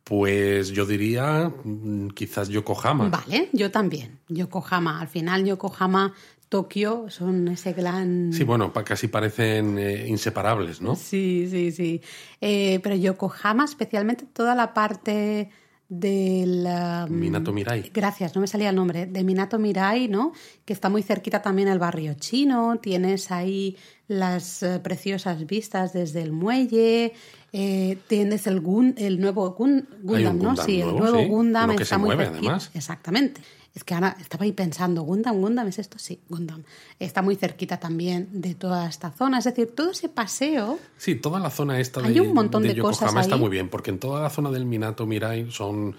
[0.06, 3.10] Pues yo diría mm, quizás Yokohama.
[3.10, 4.20] Vale, yo también.
[4.30, 5.02] Yokohama.
[5.02, 6.14] Al final, Yokohama,
[6.48, 8.32] Tokio son ese gran.
[8.32, 10.96] Sí, bueno, casi parecen eh, inseparables, ¿no?
[10.96, 12.02] Sí, sí, sí.
[12.40, 15.50] Eh, pero Yokohama, especialmente toda la parte
[15.90, 16.66] del...
[17.10, 17.92] um, Minato Mirai.
[17.94, 19.06] Gracias, no me salía el nombre.
[19.06, 20.34] De Minato Mirai, ¿no?
[20.66, 22.78] Que está muy cerquita también el barrio chino.
[22.82, 27.14] Tienes ahí las eh, preciosas vistas desde el muelle.
[27.54, 30.50] eh, tienes el, Gun- el nuevo Gun- Gundam, ¿no?
[30.50, 31.26] Gundam Sí, el nuevo, nuevo sí.
[31.28, 32.40] Gundam Uno que está se muy mueve, cerquita.
[32.48, 32.72] además.
[32.74, 33.42] Exactamente.
[33.76, 36.00] Es que ahora estaba ahí pensando, Gundam, Gundam, ¿es esto?
[36.00, 36.64] Sí, Gundam.
[36.98, 39.40] Está muy cerquita también de toda esta zona.
[39.40, 42.74] Es decir, todo ese paseo Sí, toda la zona esta Hay de, un montón de
[42.74, 43.42] de cosas Yokohama está ahí.
[43.42, 45.94] muy bien, porque en toda la zona del Minato Mirai son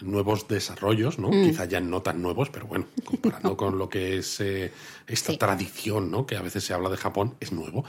[0.00, 1.28] nuevos desarrollos, ¿no?
[1.28, 1.44] Mm.
[1.44, 4.72] Quizá ya no tan nuevos, pero bueno, comparando con lo que es eh,
[5.06, 5.38] esta Sí.
[5.38, 6.26] tradición, ¿no?
[6.26, 7.84] Que a veces se habla de Japón, es nuevo,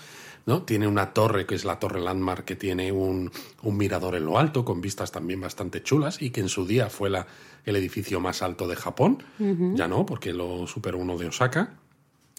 [0.46, 0.62] ¿no?
[0.64, 3.32] Tiene una torre, que es la Torre Landmark, que tiene un,
[3.64, 6.90] un mirador en lo alto, con vistas también bastante chulas, y que en su día
[6.90, 7.26] fue la,
[7.66, 9.24] el edificio más alto de Japón.
[9.76, 11.74] Ya no, porque lo superó uno de Osaka.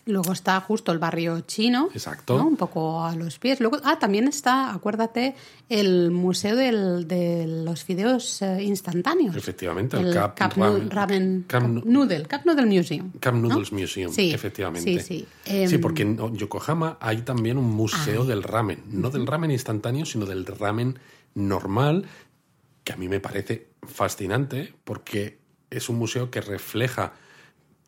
[0.05, 1.89] Luego está justo el barrio chino.
[1.95, 2.37] Exacto.
[2.37, 2.49] ¿no?
[2.49, 3.61] Un poco a los pies.
[3.61, 5.37] Luego, ah, también está, acuérdate,
[5.69, 9.37] el museo del- de los fideos eh, instantáneos.
[9.37, 13.13] Efectivamente, el el Cup Cup Ramen- Ramen- Cup Cup Noodle, Cup Noodle Museum.
[13.25, 13.33] ¿no?
[13.33, 14.99] Noodles Museum, Sí, efectivamente.
[15.01, 15.27] Sí, sí.
[15.47, 20.05] Em, Sí, porque en Yokohama hay también un museo del ramen, no del ramen instantáneo,
[20.05, 20.99] sino del ramen
[21.37, 22.07] normal,
[22.85, 25.39] que a mí me parece fascinante porque
[25.71, 27.15] es un museo que refleja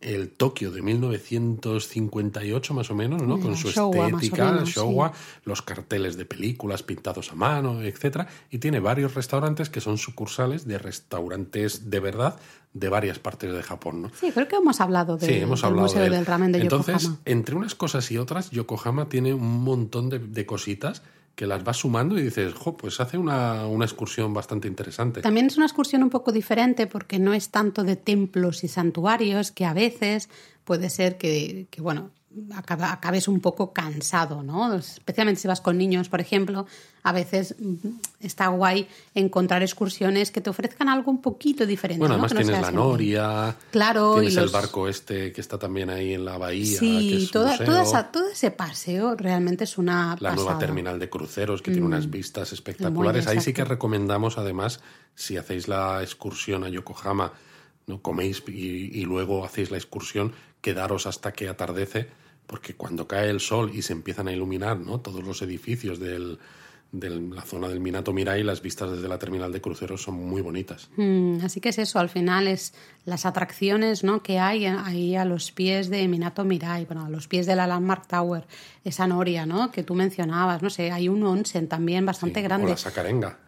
[0.01, 3.41] el Tokio de 1958 más o menos, ¿no?
[3.41, 5.13] Con su Showa, estética, menos, Showa,
[5.45, 10.67] los carteles de películas pintados a mano, etcétera, y tiene varios restaurantes que son sucursales
[10.67, 12.39] de restaurantes de verdad
[12.75, 14.11] de varias partes de Japón, ¿no?
[14.21, 16.61] Sí, creo que hemos hablado de, Sí, hemos del hablado museo de del ramen de
[16.61, 17.21] Entonces, Yokohama.
[17.25, 21.03] entre unas cosas y otras, Yokohama tiene un montón de, de cositas
[21.35, 25.21] que las vas sumando y dices, jo, pues hace una, una excursión bastante interesante.
[25.21, 29.51] También es una excursión un poco diferente porque no es tanto de templos y santuarios
[29.51, 30.29] que a veces
[30.65, 32.11] puede ser que, que, bueno,
[32.55, 34.75] acaba- acabes un poco cansado, ¿no?
[34.75, 36.67] Especialmente si vas con niños, por ejemplo,
[37.03, 37.75] a veces mm,
[38.21, 41.99] está guay encontrar excursiones que te ofrezcan algo un poquito diferente.
[42.01, 42.25] Bueno, ¿no?
[42.25, 45.91] además Que no tienes la Noria, Claro, tienes y el barco este que está también
[45.91, 49.79] ahí en la bahía, que Sí, es toda, toda esa- todo ese paseo realmente es
[49.79, 50.57] una la nueva pasada.
[50.57, 50.59] Mm.
[50.61, 53.27] terminal de cruceros que tiene unas vistas espectaculares.
[53.27, 54.81] Ahí sí que recomendamos, además,
[55.15, 57.33] si hacéis la excursión a Yokohama,
[57.87, 62.09] no coméis y, y luego hacéis la excursión, quedaros hasta que atardece
[62.47, 65.01] porque cuando cae el sol y se empiezan a iluminar ¿no?
[65.01, 66.39] todos los edificios del,
[66.93, 70.43] de la zona del Minato Mirai, las vistas desde la terminal de cruceros son muy
[70.43, 70.89] bonitas.
[70.97, 74.23] Mm, así que es eso, al final es las atracciones ¿no?
[74.23, 77.67] que hay ahí a los pies de Minato Mirai, bueno, a los pies de la
[77.67, 78.47] Landmark Tower,
[78.85, 79.71] esa noria ¿no?
[79.73, 82.67] que tú mencionabas, no sé, hay un onsen también bastante grande.
[82.67, 83.39] O la Sacarenga.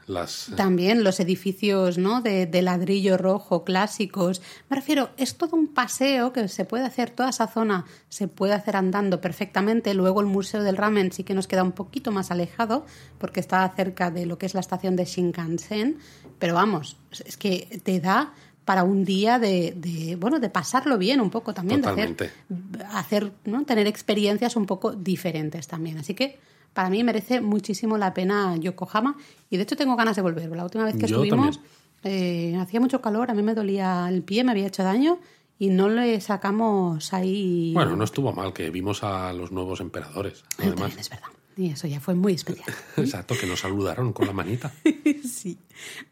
[0.57, 2.21] También los edificios ¿no?
[2.21, 4.41] de, de, ladrillo rojo clásicos.
[4.71, 8.55] Me refiero, es todo un paseo que se puede hacer, toda esa zona se puede
[8.55, 9.95] hacer andando perfectamente.
[9.95, 12.87] Luego el Museo del Ramen sí que nos queda un poquito más alejado
[13.19, 15.99] porque está cerca de lo que es la estación de Shinkansen.
[16.39, 18.33] Pero vamos, es que te da
[18.67, 22.31] para un día de, de, bueno de pasarlo bien un poco también Totalmente.
[22.51, 23.65] de hacer, hacer ¿no?
[23.65, 26.39] tener experiencias un poco diferentes también así que
[26.77, 29.17] para mí merece muchísimo la pena Yokohama
[29.49, 30.55] y de hecho tengo ganas de volver.
[30.55, 31.59] La última vez que Yo estuvimos
[32.05, 35.19] eh, hacía mucho calor, a mí me dolía el pie, me había hecho daño
[35.59, 37.73] y no le sacamos ahí.
[37.73, 40.45] Bueno, no estuvo mal que vimos a los nuevos emperadores.
[40.59, 41.29] Además, También es verdad.
[41.59, 42.67] Y eso ya fue muy especial.
[42.99, 44.73] Exacto, que nos saludaron con la manita.
[45.27, 45.57] sí.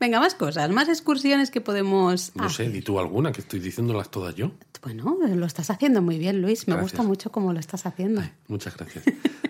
[0.00, 2.32] Venga, más cosas, más excursiones que podemos.
[2.34, 4.52] No sé, di tú alguna, que estoy diciéndolas todas yo.
[4.82, 6.66] Bueno, lo estás haciendo muy bien, Luis.
[6.66, 6.92] Me Gracias.
[6.92, 8.22] gusta mucho cómo lo estás haciendo.
[8.22, 9.04] Ay, muchas gracias.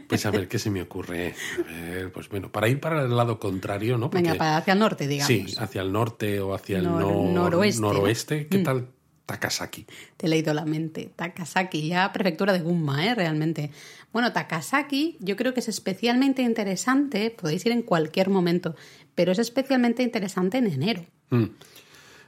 [0.09, 1.35] Pues a ver, ¿qué se me ocurre?
[1.69, 4.11] A ver, pues bueno, para ir para el lado contrario, ¿no?
[4.11, 5.29] Venga, para hacia el norte, digamos.
[5.29, 7.93] Sí, hacia el norte o hacia el Nor- nor- noroeste, ¿no?
[7.93, 8.47] noroeste.
[8.49, 8.89] ¿Qué tal
[9.27, 9.87] Takasaki?
[10.17, 11.11] Te he leído la mente.
[11.17, 13.15] Takasaki, ya prefectura de Gunma, ¿eh?
[13.15, 13.71] Realmente.
[14.13, 18.77] Bueno, Takasaki yo creo que es especialmente interesante, podéis ir en cualquier momento,
[19.15, 21.05] pero es especialmente interesante en enero.
[21.31, 21.45] Mm.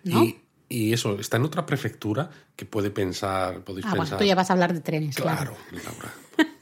[0.05, 0.25] ¿No?
[0.25, 0.37] Y,
[0.69, 4.19] y eso, está en otra prefectura que puede pensar, podéis Ah, bueno, pensar.
[4.19, 5.85] tú ya vas a hablar de trenes, Claro, claro.
[5.85, 6.15] Laura.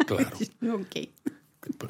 [0.07, 0.37] Claro.
[0.83, 1.09] Ok.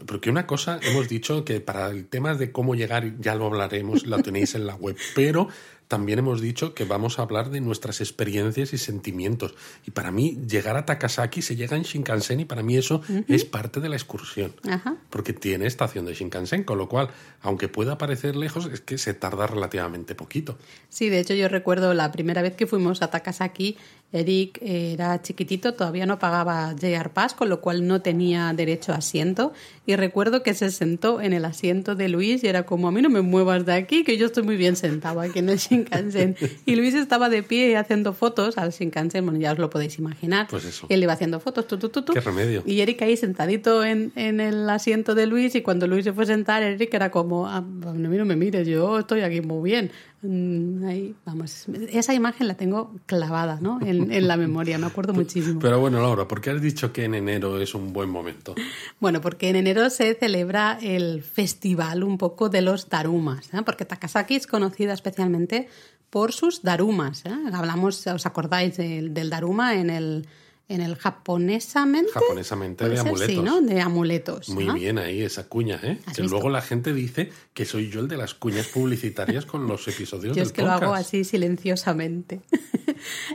[0.07, 4.07] Porque una cosa, hemos dicho que para el tema de cómo llegar, ya lo hablaremos,
[4.07, 5.49] lo tenéis en la web, pero
[5.89, 9.55] también hemos dicho que vamos a hablar de nuestras experiencias y sentimientos.
[9.87, 13.45] Y para mí, llegar a Takasaki se llega en Shinkansen y para mí eso es
[13.45, 14.55] parte de la excursión.
[14.69, 14.97] Ajá.
[15.11, 17.11] Porque tiene estación de Shinkansen, con lo cual,
[17.43, 20.59] aunque pueda parecer lejos, es que se tarda relativamente poquito.
[20.89, 23.77] Sí, de hecho yo recuerdo la primera vez que fuimos a Takasaki,
[24.15, 28.97] Eric era chiquitito, todavía no pagaba JR Pass, con lo cual no tenía derecho a
[28.99, 29.53] asiento.
[29.87, 33.03] Y recuerdo que se sentó en el asiento de Luis y era como, a mí
[33.03, 36.37] no me muevas de aquí, que yo estoy muy bien sentado aquí en el Shinkansen.
[36.65, 40.47] Y Luis estaba de pie haciendo fotos al Shinkansen, bueno, ya os lo podéis imaginar.
[40.49, 40.87] Pues eso.
[40.89, 42.13] Y él iba haciendo fotos, tu, tu, tu, tu.
[42.13, 42.63] Qué remedio.
[42.65, 46.23] Y Eric ahí sentadito en, en el asiento de Luis y cuando Luis se fue
[46.23, 49.69] a sentar, Eric era como, "Ah, a mí no me mires, yo estoy aquí muy
[49.71, 49.91] bien.
[50.27, 53.79] Mm, Ahí, vamos, esa imagen la tengo clavada ¿no?
[53.83, 55.61] en, en la memoria, me acuerdo muchísimo.
[55.61, 58.55] Pero bueno, Laura, ¿por qué has dicho que en enero es un buen momento?
[59.01, 63.61] Bueno, porque en enero se celebra el festival un poco de los darumas, ¿eh?
[63.67, 65.69] porque Takasaki es conocida especialmente
[66.09, 67.27] por sus darumas.
[67.27, 67.35] ¿eh?
[67.53, 70.27] Hablamos, ¿os acordáis del, del daruma en el,
[70.69, 72.11] en el japonesamente?
[72.13, 73.35] Japonesamente de amuletos.
[73.35, 73.61] Sí, ¿no?
[73.61, 74.49] De amuletos.
[74.49, 74.75] Muy ¿no?
[74.75, 75.99] bien ahí esa cuña, ¿eh?
[76.07, 76.35] ¿Has Que visto?
[76.37, 80.35] luego la gente dice que soy yo el de las cuñas publicitarias con los episodios
[80.37, 82.41] Yo del es que lo hago así silenciosamente.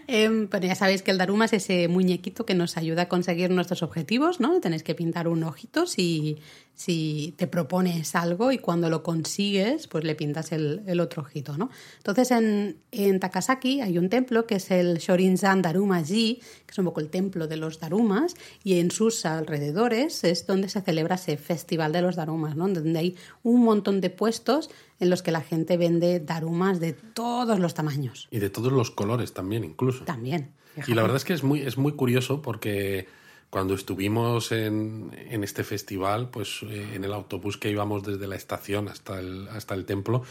[0.08, 3.52] Em, pero ya sabéis que el Daruma es ese muñequito que nos ayuda a conseguir
[3.52, 4.60] nuestros objetivos, ¿no?
[4.62, 6.39] Tenéis que pintar un ojito si,
[6.80, 11.58] si te propones algo y cuando lo consigues, pues le pintas el, el otro ojito,
[11.58, 11.70] ¿no?
[11.98, 16.86] Entonces en, en Takasaki hay un templo que es el Shorinzan Daruma-ji, que es un
[16.86, 21.36] poco el templo de los Darumas, y en sus alrededores es donde se celebra ese
[21.36, 22.70] festival de los Darumas, ¿no?
[22.70, 24.70] Donde hay un montón de puestos
[25.02, 28.30] en los que la gente vende Darumas de todos los tamaños.
[28.32, 30.06] Y de todos los colores también, incluso.
[30.06, 30.54] También.
[30.88, 33.08] Y la verdad es que es muy, es muy curioso porque
[33.50, 38.36] cuando estuvimos en, en este festival, pues eh, en el autobús que íbamos desde la
[38.36, 40.22] estación hasta el, hasta el templo,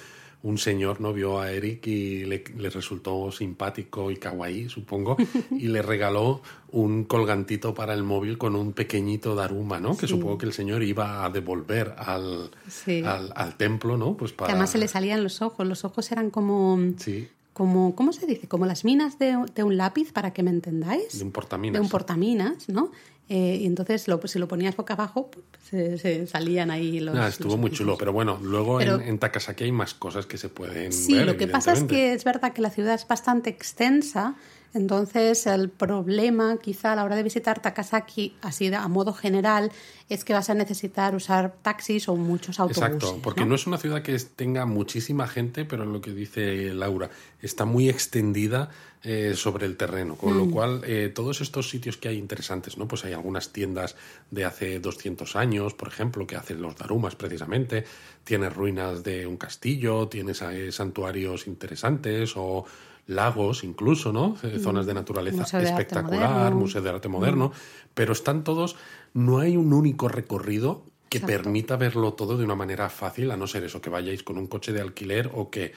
[0.45, 5.17] un señor no vio a Eric y le, le resultó simpático y kawaii, supongo,
[5.51, 9.97] y le regaló un colgantito para el móvil con un pequeñito daruma, ¿no?
[9.97, 13.03] Que supongo que el señor iba a devolver al, Sí.
[13.05, 14.17] al, al templo, ¿no?
[14.17, 14.53] Pues Que para...
[14.53, 15.67] además se le salían los ojos.
[15.67, 18.49] Los ojos eran como, Sí, como ¿cómo se dice?
[18.49, 21.18] Como las minas de, de un lápiz, para que me entendáis.
[21.18, 21.75] de un portaminas.
[21.75, 22.90] de un portaminas, ¿no?
[23.29, 25.31] Eh, y entonces lo, si lo ponías boca abajo,
[25.68, 27.14] se, se salían ahí los.
[27.14, 30.25] Ah, estuvo los muy chulo, pero bueno, luego Pero- en, en Takasaki hay más cosas
[30.25, 31.27] que se pueden Sí, ver.
[31.27, 34.35] lo que pasa es que es verdad que la ciudad es bastante extensa,
[34.75, 39.73] entonces el problema quizá a la hora de visitar Takasaki, así a modo general,
[40.09, 42.95] es que vas a necesitar usar taxis o muchos autobuses.
[42.95, 43.55] Exacto, porque ¿no?
[43.55, 48.71] es una ciudad que tenga muchísima gente, pero lo que dice Laura, está muy extendida
[49.05, 50.51] eh, sobre el terreno, con lo Mm.
[50.51, 52.89] cual eh, todos estos sitios que hay interesantes, ¿no?
[52.89, 53.95] Pues hay algunas tiendas
[54.33, 57.85] de hace 200 años, por ejemplo, que hacen los darumas precisamente,
[58.25, 62.65] tienes ruinas de un castillo, tienes eh, santuarios interesantes o
[63.09, 64.37] lagos incluso, ¿no?
[64.44, 67.51] Eh, Zonas de naturaleza Museo espectacular, museo de arte moderno,
[67.94, 68.77] pero están todos,
[69.14, 71.42] no hay un único recorrido que Exacto.
[71.42, 74.47] permita verlo todo de una manera fácil, a no ser eso, que vayáis con un
[74.47, 75.73] coche de alquiler o que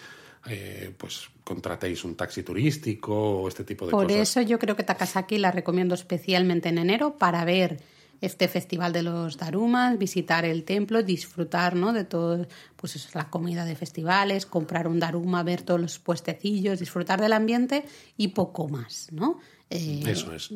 [0.49, 4.21] eh, pues contratéis un taxi turístico o este tipo de Por cosas.
[4.21, 7.79] eso yo creo que Takasaki la recomiendo especialmente en enero para ver
[8.21, 11.91] este festival de los darumas, visitar el templo, disfrutar ¿no?
[11.91, 15.99] de todo, pues eso es la comida de festivales, comprar un daruma, ver todos los
[15.99, 17.83] puestecillos, disfrutar del ambiente
[18.17, 19.39] y poco más, ¿no?
[19.73, 20.49] Eh, Eso es.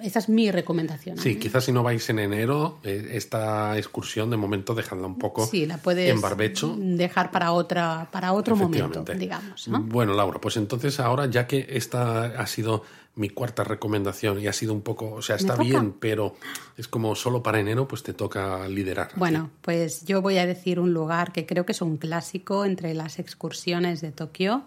[0.00, 1.18] Esa es mi recomendación.
[1.18, 5.46] Sí, quizás si no vais en enero, eh, esta excursión de momento dejadla un poco
[5.46, 6.74] Sí, la puedes en barbecho.
[6.78, 9.82] dejar para otra para otro momento, digamos, ¿no?
[9.82, 12.82] Bueno, Laura, pues entonces ahora, ya que esta ha sido
[13.16, 16.36] mi cuarta recomendación y ha sido un poco, o sea, está bien, pero
[16.76, 19.10] es como solo para enero, pues te toca liderar.
[19.16, 22.94] Bueno, pues yo voy a decir un lugar que creo que es un clásico entre
[22.94, 24.62] las excursiones de Tokio.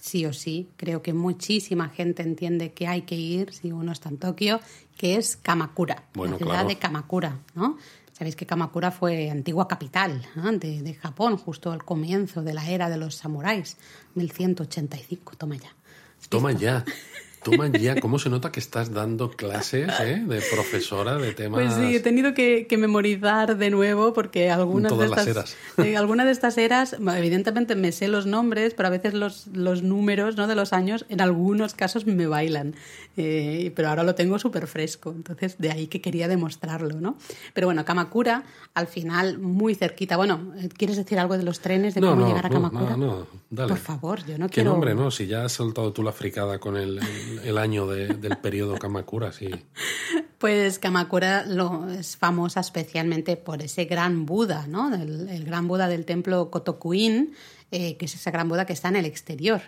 [0.00, 4.10] Sí o sí, creo que muchísima gente entiende que hay que ir si uno está
[4.10, 4.60] en Tokio,
[4.96, 6.68] que es Kamakura, Bueno, la ciudad claro.
[6.68, 7.78] de Kamakura, ¿no?
[8.12, 10.50] Sabéis que Kamakura fue antigua capital ¿no?
[10.52, 13.76] de, de Japón, justo al comienzo de la era de los samuráis,
[14.14, 15.74] 1185, toma ya.
[16.30, 16.84] Toma ya,
[17.80, 18.00] ya.
[18.00, 21.60] ¿Cómo se nota que estás dando clases eh, de profesora de temas?
[21.62, 25.56] Pues sí, he tenido que, que memorizar de nuevo porque algunas Todas de las estas,
[25.76, 25.86] eras.
[25.86, 29.82] eh, algunas de estas eras, evidentemente me sé los nombres, pero a veces los, los
[29.82, 30.46] números ¿no?
[30.46, 32.74] de los años en algunos casos me bailan.
[33.16, 37.16] Eh, pero ahora lo tengo súper fresco, entonces de ahí que quería demostrarlo, ¿no?
[37.54, 40.18] Pero bueno, Kamakura, al final, muy cerquita.
[40.18, 42.96] Bueno, ¿quieres decir algo de los trenes, de No, cómo no, llegar a Kamakura?
[42.96, 43.68] no, no, dale.
[43.70, 44.72] Por favor, yo no ¿Qué quiero...
[44.72, 45.10] nombre, no?
[45.10, 47.00] Si ya has soltado tú la fricada con el,
[47.42, 49.48] el- el año de- del periodo Kamakura, sí.
[50.38, 54.94] Pues Kamakura lo, es famosa especialmente por ese gran Buda, ¿no?
[54.94, 57.32] El, el gran Buda del templo Kotokuin,
[57.70, 59.62] eh, que es ese gran Buda que está en el exterior.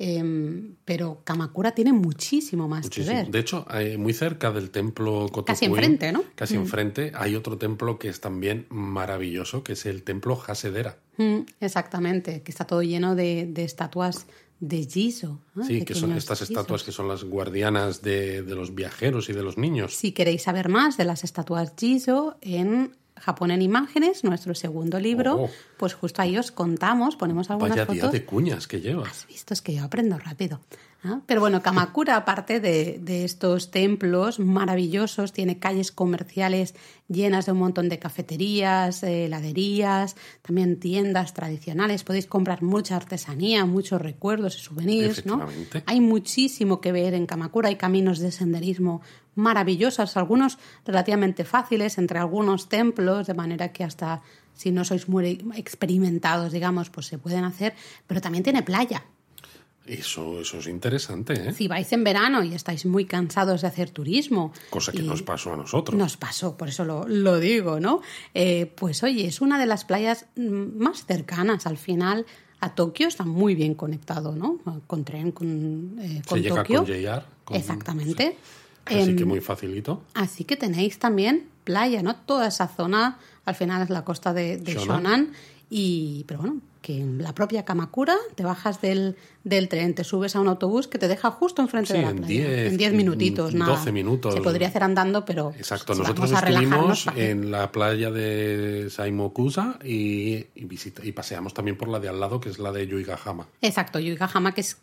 [0.00, 3.16] Em, pero Kamakura tiene muchísimo más Muchísimo.
[3.16, 3.30] que ver.
[3.32, 6.22] De hecho, eh, muy cerca del templo Kotokuin, Casi enfrente, ¿no?
[6.36, 10.98] Casi enfrente hay otro templo que es también maravilloso, que es el templo Hasedera.
[11.16, 14.26] Mm, exactamente, que está todo lleno de, de estatuas
[14.60, 15.40] de Jizo.
[15.54, 15.64] ¿no?
[15.64, 19.42] Sí, que son estas estatuas que son las guardianas de, de los viajeros y de
[19.42, 19.94] los niños.
[19.94, 25.36] Si queréis saber más de las estatuas Jizo en Japón en Imágenes, nuestro segundo libro,
[25.44, 25.50] Oh.
[25.76, 28.02] pues justo ahí os contamos, ponemos algunas Vaya fotos.
[28.02, 29.08] día de cuñas que llevas.
[29.10, 30.60] Has visto, es que yo aprendo rápido.
[31.04, 31.20] ¿Ah?
[31.26, 36.74] Pero bueno, Kamakura, aparte de, de estos templos maravillosos, tiene calles comerciales
[37.08, 42.04] llenas de un montón de cafeterías, eh, heladerías, también tiendas tradicionales.
[42.04, 45.46] Podéis comprar mucha artesanía, muchos recuerdos y souvenirs, ¿no?
[45.86, 49.00] Hay muchísimo que ver en Kamakura, hay caminos de senderismo
[49.34, 54.20] maravillosos, algunos relativamente fáciles entre algunos templos, de manera que hasta
[54.54, 57.74] si no sois muy experimentados, digamos, pues se pueden hacer,
[58.08, 59.04] pero también tiene playa.
[59.88, 61.52] Eso, eso es interesante, ¿eh?
[61.54, 65.54] Si vais en verano y estáis muy cansados de hacer turismo, Cosa que nos pasó
[65.54, 65.98] a nosotros.
[65.98, 68.02] nos pasó, por eso lo, lo digo, ¿no?
[68.34, 72.26] Eh, pues oye, es una de las playas mm, más cercanas al final
[72.60, 74.58] a Tokio, está muy bien conectado, ¿no?
[74.86, 76.78] Con tren, con, eh, con Se llega Tokio.
[76.84, 77.22] con JR.
[77.44, 78.36] con- Exactamente.
[78.84, 80.02] Así que Em, muy facilito.
[80.14, 82.16] Así que tenéis también playa, ¿no?
[82.16, 84.86] Toda esa zona, al final es la costa de, de Shonan.
[84.86, 85.32] Shonan.
[85.70, 90.36] Y, pero bueno, que en la propia Kamakura te bajas del, del tren, te subes
[90.36, 92.26] a un autobús que te deja justo enfrente Sí, de la playa.
[92.26, 93.72] 10, en 10 minutitos, nada.
[93.76, 94.34] 12 minutos.
[94.34, 100.36] Se podría hacer andando, pero Exacto, si nosotros estuvimos en la playa de Saimokusa y,
[100.54, 103.48] y, visita- y paseamos también por la de al lado, que es la de Yuigahama.
[103.60, 104.76] Exacto, Yuigahama, que es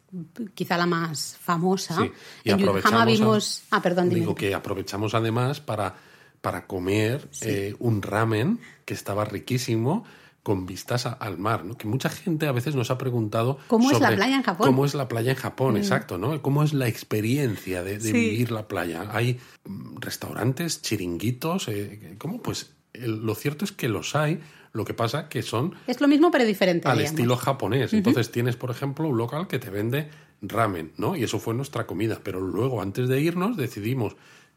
[0.54, 1.96] quizá la más famosa.
[1.96, 2.12] Sí,
[2.44, 3.64] y en Yuigahama aprovechamos a- vimos...
[3.72, 4.22] Ah, perdón, dime.
[4.22, 5.96] Digo que aprovechamos además para,
[6.42, 10.04] para comer eh, un ramen que estaba riquísimo
[10.46, 11.76] con vistas a- al mar, ¿no?
[11.76, 14.68] Que mucha gente a veces nos ha preguntado ¿Cómo es la playa en Japón?
[14.68, 14.70] Mm.
[14.72, 15.76] ¿Cómo es la playa en Japón?
[15.76, 16.40] Exacto, ¿no?
[16.44, 18.14] ¿Cómo es la experiencia de, de Sí.
[18.14, 19.08] vivir la playa?
[19.12, 22.44] Hay mm, restaurantes, chiringuitos, eh, ¿cómo?
[22.44, 24.40] Pues el- lo cierto es que los hay,
[24.72, 26.88] lo que pasa que son Es lo mismo, pero diferente.
[26.88, 27.18] al digamos.
[27.20, 27.94] estilo japonés.
[27.94, 30.10] Entonces tienes, por ejemplo, un local que te vende
[30.44, 31.16] ramen, ¿no?
[31.16, 32.20] Y eso fue nuestra comida.
[32.24, 34.16] Pero luego, antes de irnos, decidimos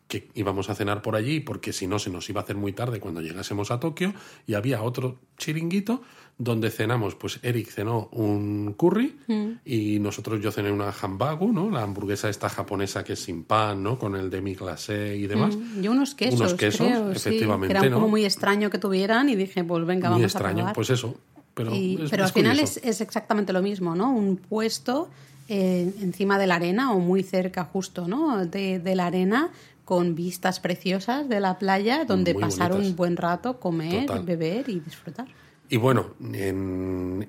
[0.09, 2.73] que íbamos a cenar por allí porque si no se nos iba a hacer muy
[2.73, 4.15] tarde cuando llegásemos a Tokio
[4.47, 6.03] y había otro chiringuito
[6.39, 9.17] donde cenamos, pues Eric cenó un curry
[9.65, 11.69] y nosotros yo cené una hambagu, ¿no?
[11.69, 13.99] La hamburguesa esta japonesa que es sin pan, ¿no?
[13.99, 15.57] Con el demi glacé y demás.
[15.57, 17.97] Mm, y unos quesos, Unos quesos, creo, sí, efectivamente, que era ¿no?
[17.97, 20.75] como muy extraño que tuvieran y dije, pues venga, Muy vamos a extraño, probar.
[20.75, 21.17] pues eso.
[21.55, 24.13] Pero, Y- es- pero es al final es, es exactamente lo mismo, ¿no?
[24.13, 25.11] Un puesto
[25.49, 28.47] eh, encima de la arena o muy cerca justo, ¿no?
[28.47, 29.51] De, de la arena
[29.89, 32.91] con vistas preciosas de la playa donde Muy pasar bonitas.
[32.91, 34.23] un buen rato, comer, Total.
[34.23, 35.27] beber y disfrutar.
[35.71, 37.27] Y bueno, en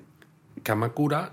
[0.62, 1.32] Kamakura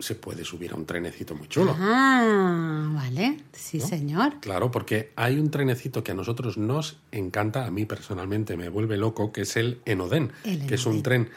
[0.00, 1.72] se puede subir a un trenecito muy chulo.
[1.78, 4.40] Ah, vale, sí señor.
[4.40, 8.96] Claro, porque hay un trenecito que a nosotros nos encanta, a mí personalmente me vuelve
[8.96, 11.28] loco, que es el Enoden, El que es un tren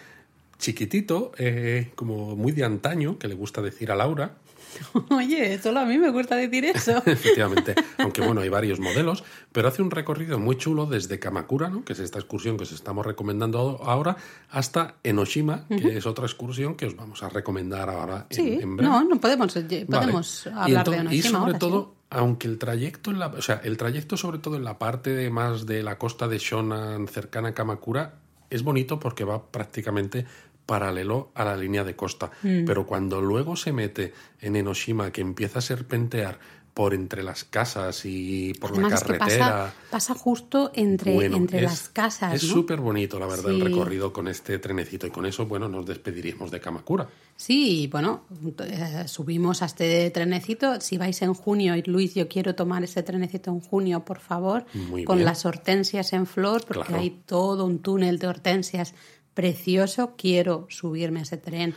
[0.60, 4.36] chiquitito, eh, como muy de antaño, que le gusta decir a Laura,
[5.10, 6.98] Oye, solo a mí me gusta decir eso.
[7.08, 11.84] efectivamente, aunque bueno, hay varios modelos, pero hace un recorrido muy chulo desde Kamakura, ¿no?
[11.84, 14.17] que es esta excursión que os estamos recomendando ahora,
[14.52, 18.91] hasta Enoshima, que es otra excursión que os vamos a recomendar ahora Sí, en breve.
[18.91, 19.86] no, no podemos, Vale.
[19.88, 22.06] podemos Y hablar de Y Enoshima sobre ahora, todo, sí.
[22.12, 25.32] aunque el trayecto, en la, o sea, el trayecto sobre todo en la parte de
[25.32, 28.19] más de la costa de Shonan, cercana a Kamakura,
[28.52, 30.26] es bonito porque va prácticamente
[30.69, 32.32] paralelo a la línea de costa.
[32.43, 32.65] Mm.
[32.65, 36.39] Pero cuando luego se mete en Enoshima, que empieza a serpentear
[36.71, 39.45] por entre las casas y por Además la es que carretera...
[39.49, 42.53] pasa, pasa justo entre, bueno, entre es- las casas, Es ¿no?
[42.53, 45.05] súper bonito, la verdad, el recorrido con este trenecito.
[45.05, 47.10] Y con eso, bueno, nos despediríamos de Kamakura.
[47.36, 48.21] Sí, bueno,
[48.63, 50.79] eh, subimos a este trenecito.
[50.79, 54.63] Si vais en junio, y Luis, yo quiero tomar ese trenecito en junio, por favor,
[54.73, 55.25] Muy con bien.
[55.25, 57.01] las hortensias en flor, porque Claro.
[57.01, 58.93] hay todo un túnel de hortensias
[59.33, 60.13] precioso.
[60.17, 61.75] Quiero subirme a ese tren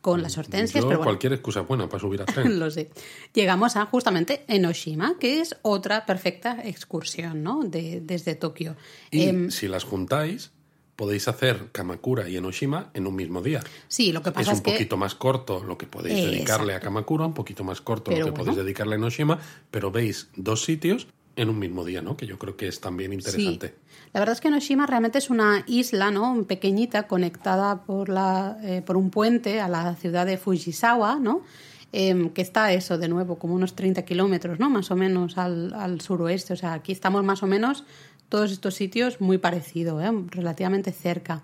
[0.00, 2.58] con las hortensias, Yo, pero bueno, cualquier excusa es buena para subir al tren.
[2.58, 2.90] lo sé.
[3.32, 7.62] Llegamos a justamente Enoshima, que es otra perfecta excursión, ¿no?
[7.64, 8.76] De, desde Tokio.
[9.10, 10.50] Y Em, si las juntáis,
[10.94, 13.62] podéis hacer Kamakura y Enoshima en un mismo día.
[13.88, 16.74] sí, lo que Es pasa un es, que poquito más corto lo que podéis dedicarle
[16.74, 16.80] a.
[16.80, 18.44] Kamakura, un poquito más corto Pero lo que bueno.
[18.44, 19.38] podéis dedicarle a Enoshima,
[19.70, 21.06] pero veis dos sitios
[21.36, 22.16] en un mismo día, ¿no?
[22.16, 23.68] Que yo creo que es también interesante.
[23.68, 23.74] Sí.
[24.12, 26.44] La verdad es que Enoshima realmente es una isla, ¿no?
[26.44, 31.42] Pequeñita, conectada por, la, eh, por un puente a la ciudad de Fujisawa, ¿no?
[31.92, 34.70] Em, que está eso, de nuevo, como unos 30 kilómetros, ¿no?
[34.70, 36.52] Más o menos al, al suroeste.
[36.52, 37.84] O sea, aquí estamos más o menos
[38.28, 40.10] todos estos sitios muy parecidos, ¿eh?
[40.30, 41.42] relativamente cerca.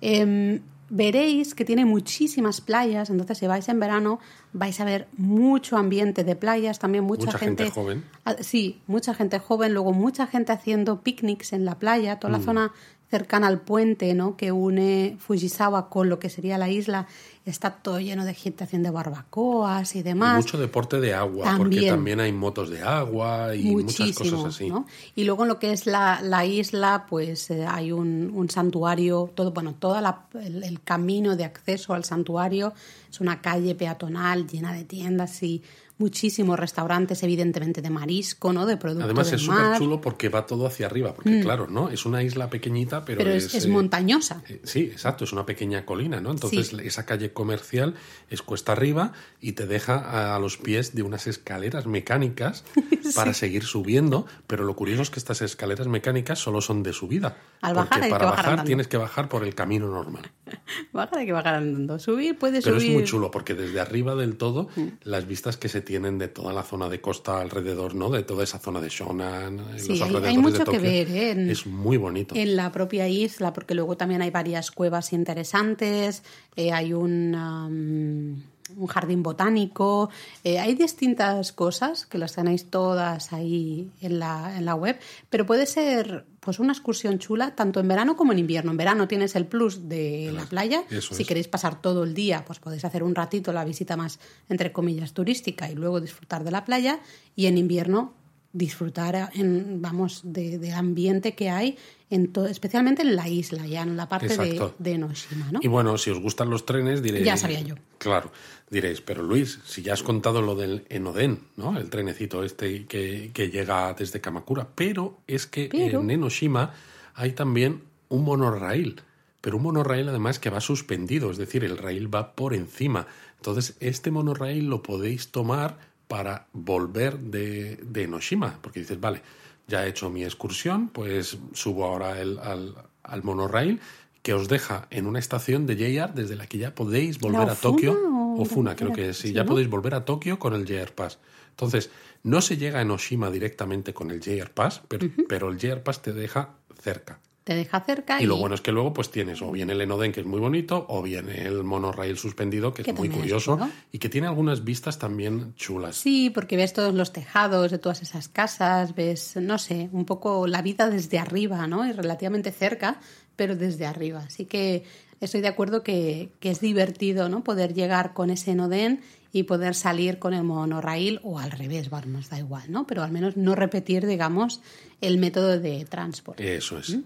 [0.00, 0.60] Em,
[0.94, 4.20] veréis que tiene muchísimas playas, entonces si vais en verano
[4.52, 8.04] vais a ver mucho ambiente de playas, también mucha, Mucha gente joven.
[8.40, 12.40] Sí, mucha gente joven, luego mucha gente haciendo picnics en la playa, toda Mm.
[12.40, 12.72] la zona
[13.10, 14.36] cercana al puente ¿no?
[14.36, 17.06] que une Fujisawa con lo que sería la isla,
[17.44, 20.36] está todo lleno de gente haciendo barbacoas y Y demás.
[20.44, 21.88] mucho deporte de agua, porque También.
[21.94, 24.68] también hay motos de agua y muchas cosas así.
[24.68, 24.86] ¿no?
[25.14, 29.30] Y luego en lo que es la, la isla, pues eh, hay un, un santuario,
[29.34, 29.98] todo, bueno, todo
[30.40, 32.72] el, el camino de acceso al santuario
[33.10, 35.62] es una calle peatonal llena de tiendas y
[35.98, 38.66] muchísimos restaurantes, evidentemente de marisco, ¿no?
[38.66, 41.90] De productos Además del es súper chulo porque va todo hacia arriba, porque claro, ¿no?
[41.90, 44.42] Es una isla pequeñita, pero, pero es, es eh, montañosa.
[44.48, 46.32] Eh, Sí, exacto, es una pequeña colina, ¿no?
[46.32, 46.76] Entonces Sí.
[46.82, 47.94] esa calle comercial
[48.30, 52.64] es cuesta arriba y te deja a, los pies de unas escaleras mecánicas
[53.14, 57.36] para seguir subiendo, pero lo curioso es que estas escaleras mecánicas solo son de subida.
[57.60, 60.30] Al bajar porque hay que para bajar tienes que bajar por el camino normal.
[60.92, 61.98] Bajar hay que bajar andando.
[61.98, 62.90] Subir puede Pero subir.
[62.90, 64.88] es muy chulo porque desde arriba del todo Mm.
[65.04, 68.10] las vistas que se tienen de toda la zona de costa alrededor, ¿no?
[68.10, 71.30] De toda esa zona de Shonan, Sí, los hay- mucho de que ver, ¿eh?
[71.30, 72.34] En- Es muy bonito.
[72.34, 76.22] en la propia isla, porque luego también hay varias cuevas interesantes,
[76.56, 78.42] eh, hay un, um,
[78.76, 80.10] un jardín botánico,
[80.44, 84.98] eh, hay distintas cosas que las tenéis todas ahí en la, en la web,
[85.30, 88.72] pero puede ser pues una excursión chula tanto en verano como en invierno.
[88.72, 91.26] En verano tienes el plus de la playa, si es.
[91.26, 95.12] queréis pasar todo el día, pues podéis hacer un ratito la visita más, entre comillas,
[95.12, 97.00] turística y luego disfrutar de la playa,
[97.36, 98.14] y en invierno
[98.52, 101.76] disfrutar en, vamos de- del ambiente que hay
[102.10, 105.60] en to- especialmente en la isla ya en la parte de, de Enoshima ¿no?
[105.62, 107.24] Y bueno, si os gustan los trenes, diréis.
[107.24, 107.76] Ya sabía yo.
[107.98, 108.30] Claro,
[108.70, 111.78] diréis, pero Luis, si ya has contado lo del Enoden, ¿no?
[111.78, 114.68] El trenecito este que, que llega desde Kamakura.
[114.74, 116.74] Pero es que Pero- en Enoshima
[117.14, 119.00] hay también un monorraíl.
[119.40, 123.06] Pero un monorraíl además que va suspendido, es decir, el raíl va por encima.
[123.38, 125.78] Entonces, este monorraíl lo podéis tomar
[126.12, 128.58] para volver de, de Enoshima.
[128.60, 129.22] Porque dices, vale,
[129.66, 133.80] ya he hecho mi excursión, pues subo ahora el- al, al monorraíl
[134.22, 137.54] que os deja en una estación de JR desde la que ya podéis volver a
[137.54, 137.92] Tokio.
[138.38, 141.18] o- Funa, creo que sí, ya podéis volver a Tokio con el JR Pass.
[141.48, 141.88] Entonces,
[142.24, 146.02] no se llega a Enoshima directamente con el JR Pass, pero, pero el JR Pass
[146.02, 147.20] te deja cerca.
[147.44, 148.22] Te deja cerca.
[148.22, 150.40] Y, lo bueno es que luego pues tienes o bien el Enoden, que es muy
[150.40, 153.58] bonito, o bien el monorail suspendido, que, es muy curioso,
[153.90, 155.96] y que tiene algunas vistas también chulas.
[155.96, 160.46] Sí, porque ves todos los tejados de todas esas casas, ves, no sé, un poco
[160.46, 161.86] la vida desde arriba, ¿no?
[161.86, 163.00] Y relativamente cerca,
[163.34, 164.22] pero desde arriba.
[164.26, 164.84] Así que
[165.20, 167.42] estoy de acuerdo que, que es divertido, ¿no?
[167.42, 169.00] Poder llegar con ese Enoden
[169.32, 172.86] y poder salir con el monorail o al revés, nos da igual, ¿no?
[172.86, 174.60] Pero al menos no repetir, digamos,
[175.00, 176.54] el método de transporte.
[176.54, 176.90] Eso es.
[176.90, 177.02] ¿Mm?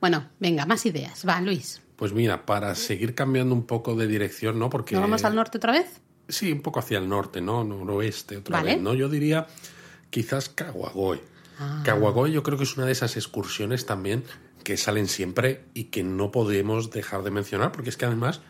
[0.00, 1.24] Bueno, venga, más ideas.
[1.28, 1.82] Va, Luis.
[1.96, 4.70] Pues mira, para seguir cambiando un poco de dirección, ¿no?
[4.70, 4.94] Porque...
[4.94, 6.00] ¿No vamos al norte otra vez?
[6.28, 7.64] Sí, un poco hacia el norte, ¿no?
[7.64, 8.94] Noroeste otra vez, ¿no?
[8.94, 9.46] Yo diría
[10.08, 11.20] quizás Caguagoy.
[11.58, 11.82] Ah.
[11.84, 14.24] Caguagoy yo creo que es una de esas excursiones también
[14.64, 18.40] que salen siempre y que no podemos dejar de mencionar porque es que además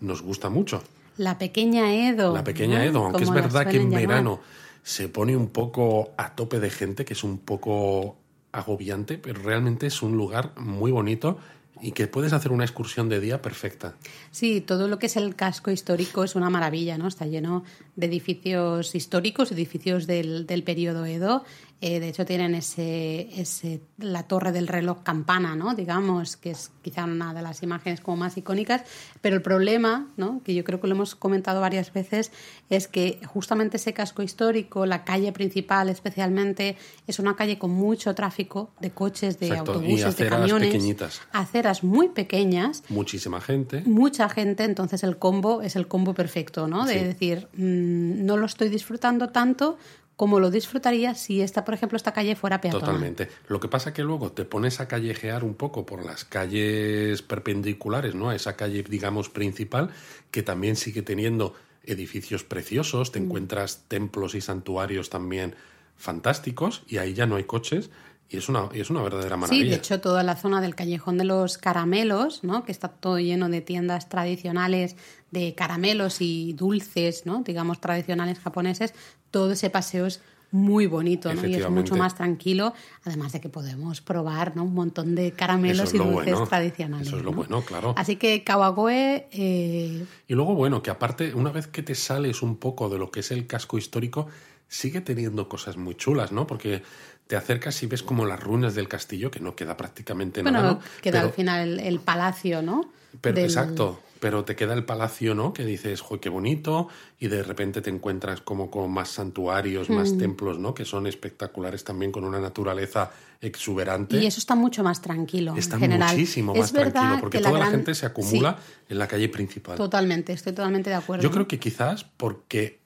[0.00, 0.82] nos gusta mucho.
[1.16, 2.34] La pequeña Edo.
[2.34, 4.40] La pequeña Edo, aunque es verdad que en verano
[4.82, 8.16] se pone un poco a tope de gente, que es un poco
[8.52, 11.38] agobiante, pero realmente es un lugar muy bonito
[11.82, 13.94] y que puedes hacer una excursión de día perfecta.
[14.30, 17.08] Sí, todo lo que es el casco histórico es una maravilla, ¿no?
[17.08, 17.64] Está lleno
[17.96, 21.44] de edificios históricos, edificios del, del periodo Edo,
[21.82, 25.74] eh, de hecho, tienen ese, ese, la torre del reloj campana, ¿no?
[25.74, 28.82] digamos, que es quizá una de las imágenes como más icónicas.
[29.22, 30.42] Pero el problema, ¿no?
[30.44, 32.32] que yo creo que lo hemos comentado varias veces,
[32.68, 36.76] es que justamente ese casco histórico, la calle principal especialmente,
[37.06, 40.68] es una calle con mucho tráfico de coches, de autobuses, de camiones.
[40.68, 41.22] Pequeñitas.
[41.32, 42.82] Aceras muy pequeñas.
[42.90, 43.82] Muchísima gente.
[43.86, 46.84] Mucha gente, entonces el combo es el combo perfecto, ¿no?
[46.84, 49.78] De decir, mm, no lo estoy disfrutando tanto
[50.20, 52.84] como lo disfrutaría si esta, por ejemplo, esta calle fuera peatonal.
[52.84, 53.30] Totalmente.
[53.48, 58.14] Lo que pasa que luego te pones a callejear un poco por las calles perpendiculares,
[58.14, 58.28] ¿no?
[58.28, 59.88] A esa calle, digamos, principal,
[60.30, 61.54] que también sigue teniendo
[61.84, 63.24] edificios preciosos, te mm.
[63.24, 65.54] encuentras templos y santuarios también
[65.96, 67.88] fantásticos y ahí ya no hay coches
[68.30, 69.64] y es una, es una verdadera maravilla.
[69.64, 72.62] Sí, de hecho, toda la zona del callejón de los caramelos, ¿no?
[72.64, 74.94] que está todo lleno de tiendas tradicionales
[75.32, 77.42] de caramelos y dulces, ¿no?
[77.42, 78.94] digamos, tradicionales japoneses,
[79.30, 80.20] todo ese paseo es
[80.52, 81.46] muy bonito ¿no?
[81.46, 82.74] y es mucho más tranquilo,
[83.04, 84.64] además de que podemos probar ¿no?
[84.64, 87.06] un montón de caramelos y dulces tradicionales.
[87.06, 87.94] Eso es lo bueno, claro.
[87.96, 89.28] Así que Kawagoe...
[89.30, 90.04] Eh...
[90.26, 93.20] Y luego, bueno, que aparte, una vez que te sales un poco de lo que
[93.20, 94.26] es el casco histórico,
[94.68, 96.46] sigue teniendo cosas muy chulas, ¿no?
[96.46, 96.82] Porque
[97.26, 100.72] te acercas y ves como las ruinas del castillo, que no queda prácticamente nada.
[100.74, 102.90] Bueno, queda al final el, palacio, ¿no?
[103.20, 105.52] Pero, Exacto, pero te queda el palacio, ¿no?
[105.52, 106.88] Que dices, ¡joder, qué bonito!
[107.18, 110.18] Y de repente te encuentras como con más santuarios, más mm.
[110.18, 110.74] templos, ¿no?
[110.74, 114.18] Que son espectaculares también con una naturaleza exuberante.
[114.18, 115.54] Y eso está mucho más tranquilo.
[115.56, 116.10] Está en general.
[116.12, 118.58] muchísimo más tranquilo, porque toda la, gente se acumula
[118.88, 119.76] en la calle principal.
[119.76, 121.22] Totalmente, estoy totalmente de acuerdo.
[121.22, 122.80] Yo creo que quizás porque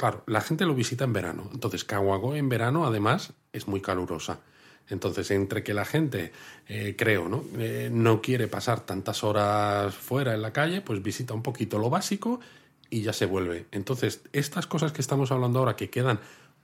[0.00, 1.50] Claro, la gente lo visita en verano.
[1.52, 4.40] Entonces, Caguago en verano, además, es muy calurosa.
[4.90, 6.32] Entonces, entre que la gente,
[6.68, 7.44] eh, creo, ¿no?
[7.58, 11.90] Eh, no quiere pasar tantas horas fuera en la calle, pues visita un poquito lo
[11.90, 12.40] básico
[12.90, 13.66] y ya se vuelve.
[13.70, 16.20] Entonces, estas cosas que estamos hablando ahora, que quedan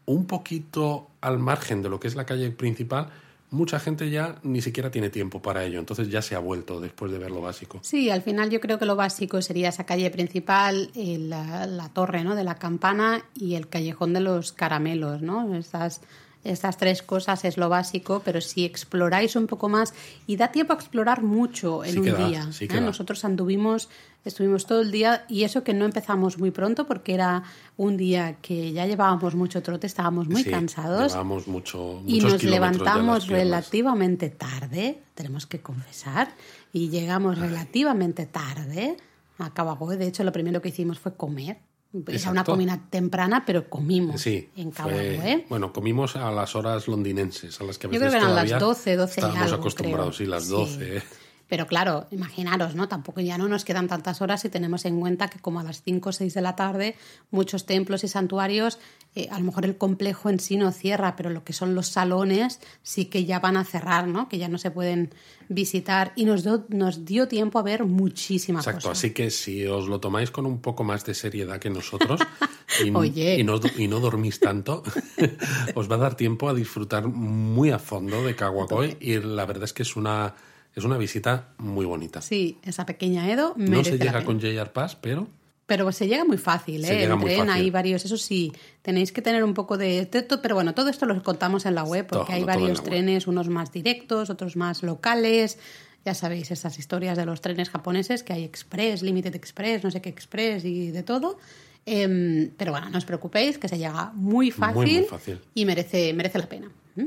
[0.06, 3.08] un poquito al margen de lo que es la calle principal,
[3.50, 7.12] mucha gente ya ni siquiera tiene tiempo para ello, entonces ya se ha vuelto después
[7.12, 7.78] de ver lo básico.
[7.82, 11.88] Sí, al final yo creo que lo básico sería esa calle principal, eh, la, la,
[11.90, 12.34] torre ¿no?
[12.34, 15.54] de la campana y el callejón de los caramelos, ¿no?
[15.54, 16.00] Estas
[16.46, 19.94] estas tres cosas es lo básico, pero si exploráis un poco más,
[20.26, 22.48] y da tiempo a explorar mucho en un día.
[22.60, 22.80] ¿eh?
[22.80, 23.88] Nosotros anduvimos,
[24.24, 27.42] estuvimos todo el día, y eso que no empezamos muy pronto, porque era
[27.76, 31.12] un día que ya llevábamos mucho trote, estábamos muy cansados.
[31.12, 36.28] Llevábamos mucho, y nos levantamos relativamente tarde, tenemos que confesar,
[36.72, 38.96] y llegamos relativamente tarde
[39.38, 39.96] a Cabagoy.
[39.96, 41.58] De hecho, lo primero que hicimos fue comer
[42.06, 45.44] era una comida temprana, pero comimos en Cabo ¿eh?
[45.48, 48.58] Bueno, comimos a las horas londinenses, a las que a Yo creo que eran las
[48.58, 51.02] 12, 12 Estábamos acostumbrados, sí, las 12.
[51.48, 52.88] Pero claro, imaginaros, ¿no?
[52.88, 55.82] Tampoco ya no nos quedan tantas horas si tenemos en cuenta que como a las
[55.82, 56.96] 5 o 6 de la tarde
[57.30, 58.78] muchos templos y santuarios,
[59.14, 61.88] eh, a lo mejor el complejo en sí no cierra, pero lo que son los
[61.88, 64.28] salones sí que ya van a cerrar, ¿no?
[64.28, 65.14] Que ya no se pueden
[65.48, 70.00] visitar y nos, nos dio tiempo a ver muchísimas Exacto, así que si os lo
[70.00, 72.20] tomáis con un poco más de seriedad que nosotros
[72.84, 74.82] y, y, no, y no dormís tanto,
[75.74, 79.64] os va a dar tiempo a disfrutar muy a fondo de Kawagoy y la verdad
[79.64, 80.34] es que es una
[80.76, 82.20] es una visita muy bonita.
[82.20, 85.26] Sí, esa pequeña Edo No se llega con JR Pass, pero...
[85.64, 86.88] Pero se llega muy fácil, ¿eh?
[86.88, 87.50] Se llega muy fácil.
[87.50, 88.52] hay varios, eso sí,
[88.82, 90.08] tenéis que tener un poco de...
[90.40, 93.72] Pero bueno, todo esto lo contamos en la web porque hay varios trenes, unos más
[93.72, 95.58] directos, otros más locales.
[96.04, 100.00] Ya sabéis, esas historias de los trenes japoneses, que hay Express, Limited Express, no sé
[100.00, 101.38] qué Express y de todo.
[101.84, 105.06] Em, pero bueno, no os preocupéis, que se llega muy fácil,
[105.54, 106.70] y merece, merece la pena.
[106.94, 107.06] ¿Mm?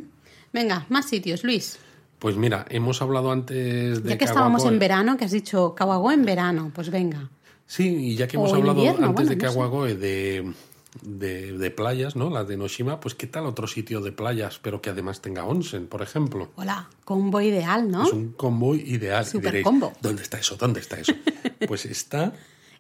[0.52, 1.80] Venga, más sitios, Luis.
[2.20, 6.14] Pues mira, hemos hablado antes de Ya que estábamos en verano, que has dicho Kawagoe
[6.14, 7.30] en verano, pues venga.
[7.66, 9.56] Sí, y ya que hemos hablado invierno, antes bueno, de no sé.
[9.56, 10.54] Kawagoe de,
[11.02, 12.30] de, de playas, ¿no?
[12.30, 15.88] Las de Noshima, pues ¿qué tal otro sitio de playas, pero que además tenga onsen,
[15.88, 16.52] por ejemplo?
[16.56, 18.06] Hola, combo ideal, ¿no?
[18.06, 19.26] Es un convoy ideal.
[19.26, 19.94] Super diréis, combo.
[20.02, 20.58] ¿Dónde está eso?
[20.58, 21.14] ¿Dónde está eso?
[21.68, 22.34] pues está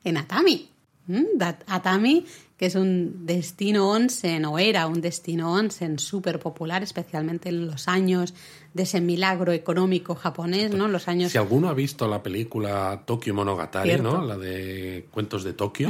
[0.03, 0.69] En Atami.
[1.07, 1.41] ¿Mm?
[1.65, 2.25] Atami,
[2.55, 7.87] que es un destino onsen, o era un destino onsen súper popular, especialmente en los
[7.87, 8.35] años
[8.73, 10.87] de ese milagro económico japonés, ¿no?
[10.87, 14.17] Los años Si alguno ha visto la película Tokyo Monogatari, Cierto.
[14.17, 14.25] ¿no?
[14.25, 15.89] La de Cuentos de Tokio,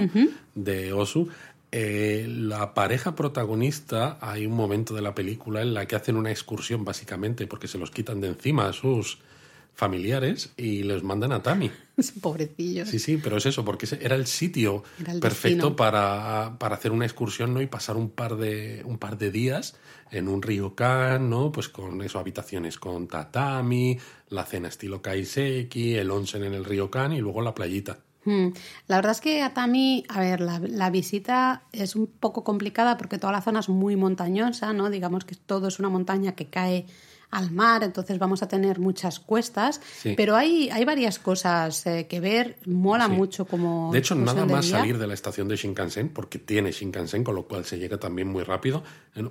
[0.55, 1.29] de Osu,
[1.71, 6.31] eh, la pareja protagonista, hay un momento de la película en la que hacen una
[6.31, 9.19] excursión, básicamente, porque se los quitan de encima a sus
[9.75, 11.71] familiares y les mandan a Tami.
[12.85, 16.91] Sí, sí, pero es eso, porque era el sitio Era el perfecto para, para hacer
[16.91, 17.61] una excursión, ¿no?
[17.61, 19.75] Y pasar un par de, un par de días
[20.11, 21.51] en un ryokan, ¿no?
[21.51, 23.97] Pues con eso, habitaciones con tatami,
[24.29, 27.99] la cena estilo kaiseki, el onsen en el ryokan y luego la playita.
[28.25, 28.49] Mm.
[28.87, 33.17] La verdad es que Atami, a ver, la, la visita es un poco complicada porque
[33.17, 34.89] toda la zona es muy montañosa, ¿no?
[34.89, 36.85] Digamos que todo es una montaña que cae
[37.31, 40.15] al mar, entonces vamos a tener muchas cuestas, Sí.
[40.17, 43.11] pero hay, hay varias cosas eh, que ver, mola Sí.
[43.11, 43.91] mucho como...
[43.93, 44.77] De hecho, nada más día.
[44.79, 48.27] salir de la estación de Shinkansen, porque tiene Shinkansen, con lo cual se llega también
[48.29, 48.83] muy rápido.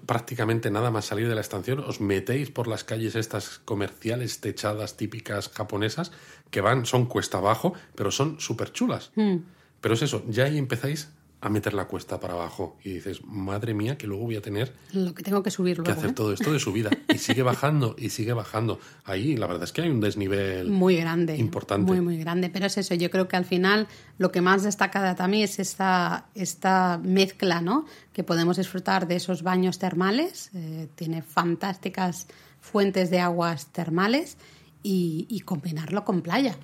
[0.07, 4.97] Prácticamente nada más salir de la estación, os metéis por las calles estas comerciales techadas
[4.97, 6.13] típicas japonesas,
[6.51, 9.11] que van, son cuesta abajo, pero son súper chulas.
[9.17, 9.39] Hmm.
[9.81, 11.09] Pero es eso, ya ahí empezáis
[11.41, 14.75] a meter la cuesta para abajo y dices, madre mía, que luego voy a tener
[14.93, 16.13] Lo que tengo que subir que hacer ¿eh?
[16.13, 16.91] todo esto de su vida.
[17.09, 18.81] Y sigue bajando y sigue bajando.
[19.05, 21.37] Ahí la verdad es que hay un desnivel Muy grande.
[21.37, 21.91] importante.
[21.93, 22.51] Muy, muy grande.
[22.51, 23.87] Pero es eso, yo creo que al final
[24.19, 27.85] lo que más destaca de Atami es esta, esta mezcla, ¿no?
[28.13, 30.51] Que podemos disfrutar de esos baños termales.
[30.55, 32.27] eh, tiene fantásticas
[32.61, 34.37] fuentes de aguas termales
[34.83, 36.57] y, y combinarlo con playa.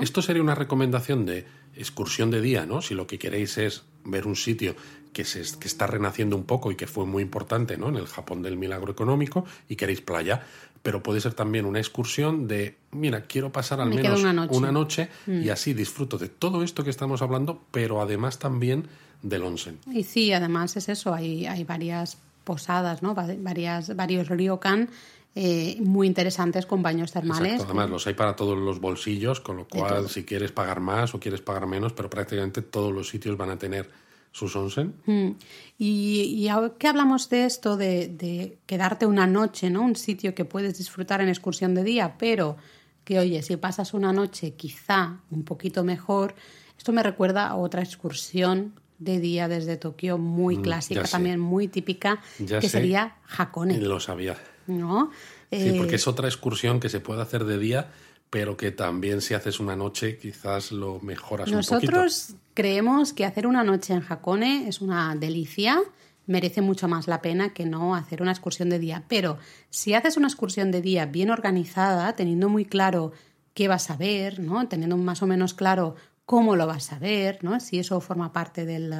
[0.00, 1.44] Esto sería una recomendación de
[1.76, 2.82] excursión de día, ¿no?
[2.82, 4.74] Si lo que queréis es ver un sitio
[5.12, 7.88] que, se, que está renaciendo un poco y que fue muy importante, ¿no?
[7.88, 10.42] En el Japón del milagro económico y queréis playa.
[10.82, 14.58] Pero puede ser también una excursión de, mira, quiero pasar al Me menos una noche.
[14.58, 14.72] Mm.
[14.72, 15.08] noche
[15.44, 18.88] y así disfruto de todo esto que estamos hablando, pero además también
[19.22, 19.78] del onsen.
[19.92, 23.14] Y sí, además es eso, hay, hay varias posadas, ¿no?
[23.14, 24.88] Va- Varias, varios ryokan
[25.34, 27.52] eh, muy interesantes con baños termales.
[27.54, 31.14] Exacto, además los hay para todos los bolsillos, con lo cual si quieres pagar más
[31.14, 33.88] o quieres pagar menos, pero prácticamente todos los sitios van a tener
[34.30, 34.94] sus onsen.
[35.06, 35.30] Mm.
[35.78, 39.82] Y, y que hablamos de esto, de, de quedarte una noche, ¿no?
[39.82, 42.56] Un sitio que puedes disfrutar en excursión de día, pero
[43.04, 46.34] que, oye, si pasas una noche quizá un poquito mejor,
[46.78, 51.10] esto me recuerda a otra excursión de día desde Tokio, muy clásica, Mm, sé.
[51.12, 52.78] también muy típica, Ya que sé.
[52.78, 54.36] sería Hakone, Lo sabía.
[54.66, 55.10] ¿No?
[55.50, 57.90] Sí, Eh, porque es otra excursión que se puede hacer de día,
[58.30, 61.74] pero que también si haces una noche quizás lo mejoras un poquito.
[61.74, 65.80] Nosotros creemos que hacer una noche en Hakone es una delicia,
[66.26, 69.04] merece mucho más la pena que no hacer una excursión de día.
[69.08, 69.38] Pero
[69.70, 73.12] si haces una excursión de día bien organizada, teniendo muy claro
[73.54, 74.66] qué vas a ver, ¿no?
[74.68, 77.60] teniendo más o menos claro cómo lo vas a ver, ¿no?
[77.60, 78.94] si eso forma parte del,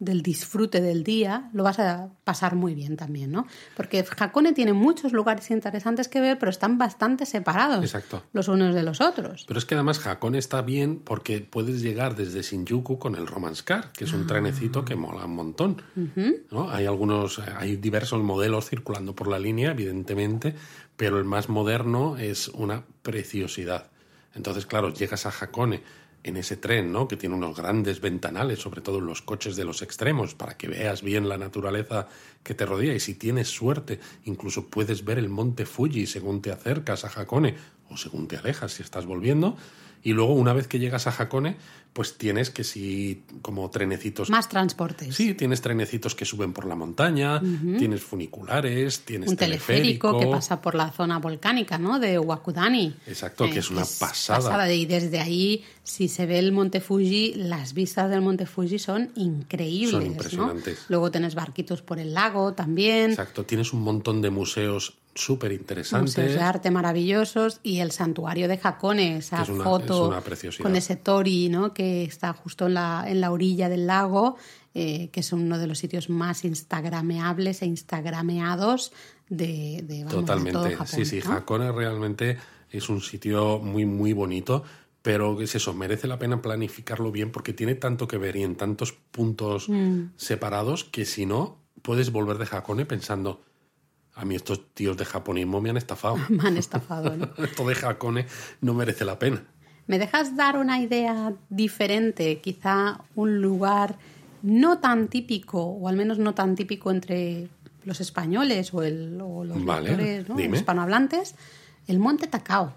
[0.00, 3.46] del disfrute del día, lo vas a pasar muy bien también, ¿no?
[3.76, 8.22] Porque Hakone tiene muchos lugares interesantes que ver, pero están bastante separados Exacto.
[8.32, 9.44] los unos de los otros.
[9.48, 13.64] Pero es que además Hakone está bien porque puedes llegar desde Shinjuku con el Romance
[13.64, 15.82] Car, que es un trenecito que mola un montón.
[16.50, 16.70] ¿no?
[16.70, 20.54] Hay algunos, hay diversos modelos circulando por la línea, evidentemente,
[20.96, 23.90] pero el más moderno es una preciosidad.
[24.34, 25.82] Entonces, claro, llegas a Hakone
[26.24, 27.08] en ese tren, ¿no?
[27.08, 30.68] Que tiene unos grandes ventanales, sobre todo en los coches de los extremos, para que
[30.68, 32.08] veas bien la naturaleza
[32.42, 32.94] que te rodea.
[32.94, 37.54] Y si tienes suerte, incluso puedes ver el monte Fuji según te acercas a Hakone
[37.88, 39.56] o según te alejas si estás volviendo.
[40.02, 41.56] Y luego, una vez que llegas a Hakone,
[41.92, 44.30] pues tienes que si como trenecitos.
[44.30, 45.14] Más transportes.
[45.14, 47.40] Sí, tienes trenecitos que suben por la montaña,
[47.78, 51.98] tienes funiculares, tienes un teleférico, que pasa por la zona volcánica, ¿no?
[51.98, 52.94] De Wakudani.
[53.06, 54.72] Exacto, que es una pasada.
[54.72, 59.10] Y desde ahí, si se ve el Monte Fuji, las vistas del Monte Fuji son
[59.16, 59.90] increíbles.
[59.90, 60.06] Son ¿no?
[60.06, 60.84] impresionantes.
[60.88, 63.10] Luego tenés barquitos por el lago también.
[63.10, 66.16] Exacto, tienes un montón de museos súper interesantes.
[66.16, 70.20] Museos de arte maravillosos y el santuario de Hakone, esa es una- foto es una
[70.20, 70.62] preciosidad.
[70.62, 71.74] con ese tori, ¿no?
[71.78, 74.36] Que está justo en la, en la orilla del lago,
[74.74, 78.92] eh, que es uno de los sitios más instagrameables e instagrameados
[79.28, 80.52] de, de, vamos, Totalmente.
[80.58, 80.86] todo Japón.
[80.88, 81.34] sí, sí, ¿no?
[81.34, 82.36] Hakone realmente
[82.70, 84.64] es un sitio muy, muy bonito,
[85.02, 88.56] pero es eso, merece la pena planificarlo bien porque tiene tanto que ver y en
[88.56, 90.10] tantos puntos Mm.
[90.16, 93.42] separados que si no, puedes volver de Hakone pensando,
[94.14, 96.16] a mí estos tíos de japonismo me han estafado.
[96.28, 97.28] Me han estafado, ¿no?
[97.38, 98.26] Esto de Hakone
[98.62, 99.44] no merece la pena.
[99.88, 102.38] ¿Me dejas dar una idea diferente?
[102.40, 103.96] Quizá un lugar
[104.42, 107.48] no tan típico, o al menos no tan típico entre
[107.84, 110.36] los españoles o, el, o los Vale, lectores, ¿no?
[110.36, 110.56] dime.
[110.58, 111.34] hispanohablantes,
[111.88, 112.72] el monte Takao.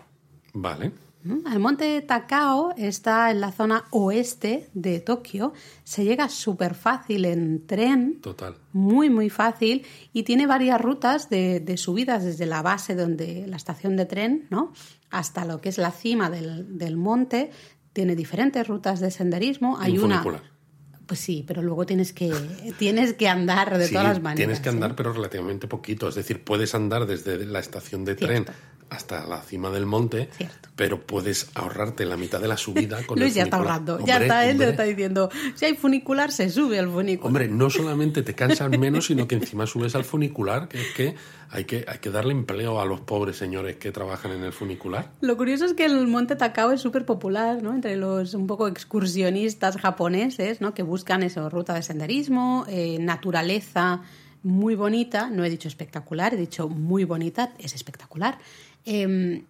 [0.53, 0.91] Vale.
[1.23, 1.45] ¿Mm?
[1.53, 5.53] El monte Takao está en la zona oeste de Tokio.
[5.83, 8.55] Se llega súper fácil en tren, Total.
[8.73, 13.57] muy, muy fácil, y tiene varias rutas de, de subidas desde la base donde la
[13.57, 14.71] estación de tren, ¿no?
[15.11, 17.51] Hasta lo que es la cima del, del monte.
[17.93, 19.77] Tiene diferentes rutas de senderismo.
[19.79, 20.21] Hay En una.
[20.23, 20.51] funicular.
[21.05, 22.31] Pues sí, pero luego tienes que,
[22.79, 24.37] tienes que andar de Sí, todas las maneras.
[24.37, 24.71] Tienes que ¿eh?
[24.71, 26.07] andar, pero relativamente poquito.
[26.07, 28.45] Es decir, puedes andar desde la estación de tren.
[28.91, 30.69] Hasta la cima del monte, Cierto.
[30.75, 34.05] pero puedes ahorrarte la mitad de la subida con Luis el ya está ahorrando.
[34.05, 34.69] ya está, él hombre.
[34.71, 37.27] está diciendo, si hay funicular, se sube al funicular.
[37.27, 41.15] Hombre, no solamente te cansas menos, sino que encima subes al funicular, que es que
[41.49, 45.11] hay que, hay que darle empleo a los pobres señores que trabajan en el funicular.
[45.21, 47.73] Lo curioso es que el monte Takao es súper popular, ¿no?
[47.73, 50.73] Entre los un poco excursionistas japoneses, ¿no?
[50.73, 54.01] Que buscan eso, ruta de senderismo, eh, naturaleza
[54.43, 55.29] muy bonita.
[55.29, 58.37] No he dicho espectacular, he dicho muy bonita, es espectacular.
[58.85, 59.43] Em,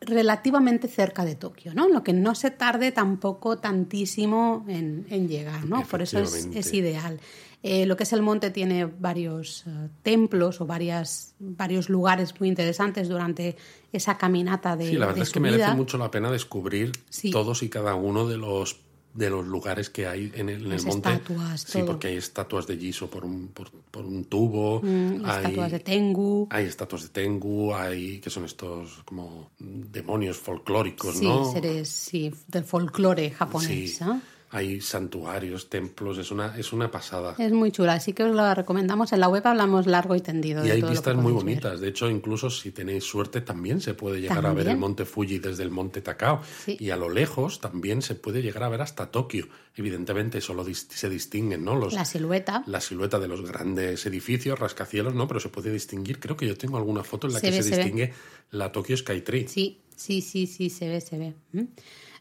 [0.00, 1.88] relativamente cerca de Tokio, ¿no?
[1.88, 5.82] Lo que no se tarde tampoco tantísimo en, en llegar, ¿no?
[5.82, 7.18] Por eso es, ideal.
[7.64, 12.48] Eh, lo que es el monte tiene varios eh, templos o varias, varios lugares muy
[12.48, 13.56] interesantes durante
[13.92, 17.32] esa caminata de Sí, la verdad de es que merece mucho la pena descubrir Sí.
[17.32, 18.78] todos y cada uno de los
[19.18, 21.10] de los lugares que hay en el, en el monte.
[21.10, 21.86] estatuas, sí, todo.
[21.86, 24.80] porque hay estatuas de Giso por un, por, por un tubo.
[24.80, 26.46] Mm, hay, estatuas de Tengu.
[26.50, 31.52] Hay estatuas de Tengu, hay que son estos como demonios folclóricos, sí, ¿no?
[31.52, 33.96] seres sí, del folclore japonés.
[33.96, 34.04] Sí.
[34.50, 37.34] Hay santuarios, templos, es una, es una pasada.
[37.38, 39.12] Es muy chula, así que os lo recomendamos.
[39.12, 40.64] En la web hablamos largo y tendido.
[40.64, 41.32] Y de hay todo vistas muy ver.
[41.34, 41.80] bonitas.
[41.80, 45.38] De hecho, incluso si tenéis suerte, también se puede llegar a ver el monte Fuji
[45.38, 46.40] desde el monte Takao.
[46.64, 46.76] Sí.
[46.80, 49.48] Y a lo lejos también se puede llegar a ver hasta Tokio.
[49.76, 51.76] Evidentemente, solo dis- se distinguen ¿no?
[51.76, 52.64] Los, La silueta.
[52.66, 55.28] la silueta de los grandes edificios, rascacielos, ¿no?
[55.28, 56.18] Pero se puede distinguir.
[56.20, 58.12] Creo que yo tengo alguna foto en la Se que ve, se, distingue
[58.52, 59.46] la Tokyo Skytree.
[59.46, 61.34] Sí, sí, sí, sí, se ve, se ve.
[61.52, 61.64] ¿Mm?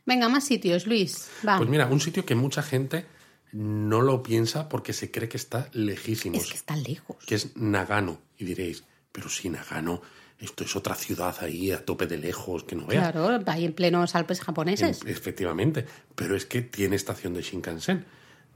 [0.07, 1.27] Venga, más sitios, Luis.
[1.47, 1.57] Va.
[1.57, 3.05] Pues mira, un sitio que mucha gente
[3.51, 6.41] no lo piensa porque se cree que está lejísimos.
[6.43, 7.17] es que está lejos.
[7.25, 8.19] que es Nagano.
[8.37, 10.01] Y diréis, pero si Nagano,
[10.39, 13.11] esto es otra ciudad ahí a tope de lejos, que no veas.
[13.11, 15.01] Claro, ahí en plenos Alpes japoneses.
[15.03, 15.85] En- efectivamente,
[16.15, 18.05] pero es que tiene estación de Shinkansen.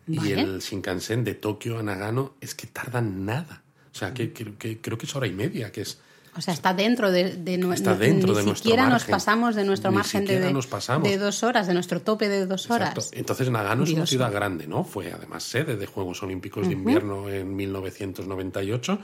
[0.08, 3.64] Y el Shinkansen de Tokio a Nagano es que tarda nada.
[3.94, 6.00] O sea, que, que- que creo que es hora y media, que es...
[6.38, 9.54] O sea, está dentro de, de nue- Está dentro ni de nuestro siquiera nos pasamos
[9.56, 11.08] de nuestro Ni margen de, siquiera de- nos pasamos.
[11.10, 12.90] de dos horas, de nuestro tope de dos horas.
[12.96, 13.18] Exacto.
[13.18, 14.84] Entonces Nagano es una ciudad grande, ¿no?
[14.86, 19.00] Fue además sede de Juegos Olímpicos de Invierno en 1998,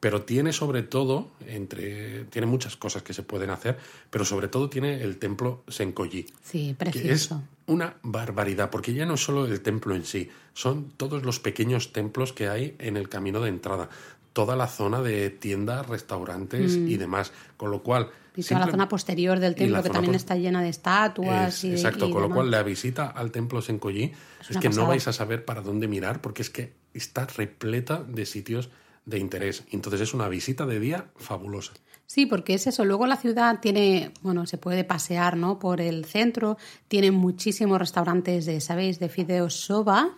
[0.00, 3.78] pero tiene sobre todo, entre, tiene muchas cosas que se pueden hacer,
[4.10, 6.26] pero sobre todo tiene el templo Senkoji.
[6.42, 7.42] Sí, que es precioso.
[7.66, 11.92] una barbaridad, porque ya no es solo el templo en sí, son todos los pequeños
[11.92, 13.88] templos que hay en el camino de entrada,
[14.32, 18.04] toda la zona de tiendas, restaurantes y demás, con lo cual...
[18.06, 18.40] Mm.
[18.40, 21.54] Y toda la zona posterior del templo, que también está llena de estatuas.
[21.54, 24.04] es- y de- exacto, y con lo cual la visita al templo Senkoji
[24.40, 28.02] es, una que no vais a saber para dónde mirar porque es que está repleta
[28.02, 28.70] de sitios
[29.04, 29.64] de interés.
[29.70, 31.72] Entonces es una visita de día fabulosa.
[32.06, 32.84] Sí, porque es eso.
[32.86, 35.58] Luego la ciudad tiene, bueno, se puede pasear, ¿no?
[35.58, 36.56] Por el centro.
[36.88, 38.98] Tiene muchísimos restaurantes de, ¿sabéis?
[38.98, 40.10] De fideos soba,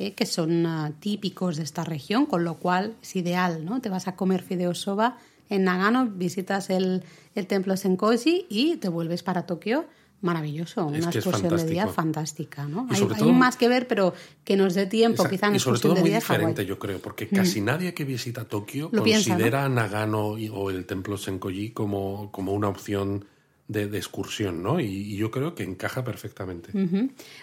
[0.00, 3.80] eh, que son ah, típicos de esta región, con lo cual es ideal, ¿no?
[3.82, 5.18] Te vas a comer fideos soba
[5.50, 7.02] en Nagano, visitas el,
[7.34, 9.84] el templo Senkoji y te vuelves para Tokio.
[10.22, 12.86] Maravilloso, una excursión de día fantástica, ¿no?
[12.90, 14.12] Hay, todo- más que ver, pero
[14.44, 17.26] que nos dé tiempo, quizá en y sobre todo de muy diferente, yo creo, porque
[17.26, 22.30] casi nadie que visita Tokio Lo piensa, considera a Nagano o el templo Senkoji como,
[22.32, 23.24] como una opción
[23.70, 24.80] de, excursión, ¿no?
[24.80, 26.72] Y, yo creo que encaja perfectamente.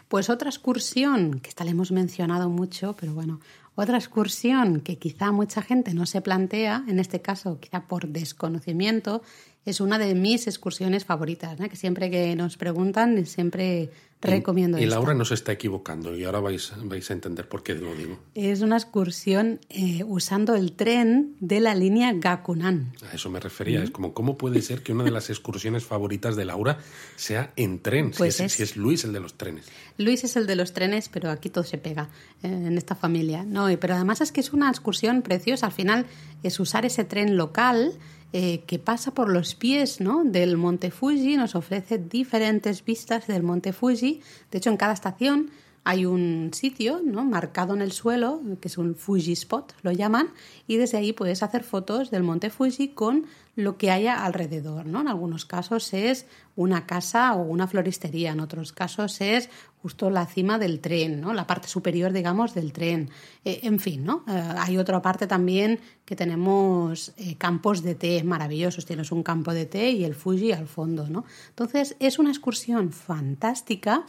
[0.08, 3.40] Pues otra excursión, que esta la hemos mencionado mucho, pero bueno,
[3.76, 9.22] otra excursión que quizá mucha gente no se plantea, en este caso quizá por desconocimiento,
[9.70, 11.68] es una de mis excursiones favoritas, ¿no?
[11.70, 13.90] que siempre que nos preguntan, siempre
[14.22, 14.96] recomiendo Y esta.
[14.96, 18.18] Laura no se está equivocando y ahora vais, vais a entender por qué lo digo.
[18.34, 22.94] Es una excursión eh, usando el tren de la línea Gakunan.
[23.12, 23.84] A eso me refería.
[23.84, 26.80] Es como, ¿cómo puede ser que una de las excursiones favoritas de Laura
[27.16, 28.12] sea en tren?
[28.18, 28.58] Pues si, es, es.
[28.58, 29.66] si es Luis el de los trenes.
[29.98, 32.10] Luis es el de los trenes, pero aquí todo se pega
[32.42, 33.44] eh, en esta familia.
[33.44, 35.68] No, y- pero además es que es una excursión preciosa.
[35.68, 36.06] Al final
[36.42, 37.94] es usar ese tren local
[38.34, 40.24] eh, que pasa por los pies ¿no?
[40.24, 44.22] del Monte Fuji, nos ofrece diferentes vistas del Monte Fuji.
[44.52, 45.50] De hecho, en cada estación
[45.86, 47.24] hay un sitio ¿no?
[47.24, 50.28] marcado en el suelo, que es un Fuji Spot, lo llaman,
[50.68, 53.26] y desde ahí puedes hacer fotos del monte Fuji con
[53.58, 54.86] lo que haya alrededor.
[54.86, 55.02] ¿no?
[55.02, 59.50] En algunos casos es una casa o una floristería, en otros casos es
[59.82, 61.34] justo la cima del tren, ¿no?
[61.34, 63.10] la parte superior, digamos, del tren.
[63.44, 64.24] Eh, en fin, ¿no?
[64.28, 68.86] Eh, hay otra parte también que tenemos eh, campos de té maravillosos.
[68.86, 71.08] Tienes un campo de té y el Fuji al fondo.
[71.10, 71.26] ¿no?
[71.50, 74.06] Entonces, es una excursión fantástica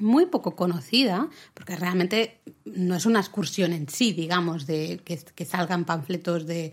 [0.00, 5.84] muy poco conocida, porque realmente no es una excursión en sí, digamos, de que, salgan
[5.84, 6.72] panfletos de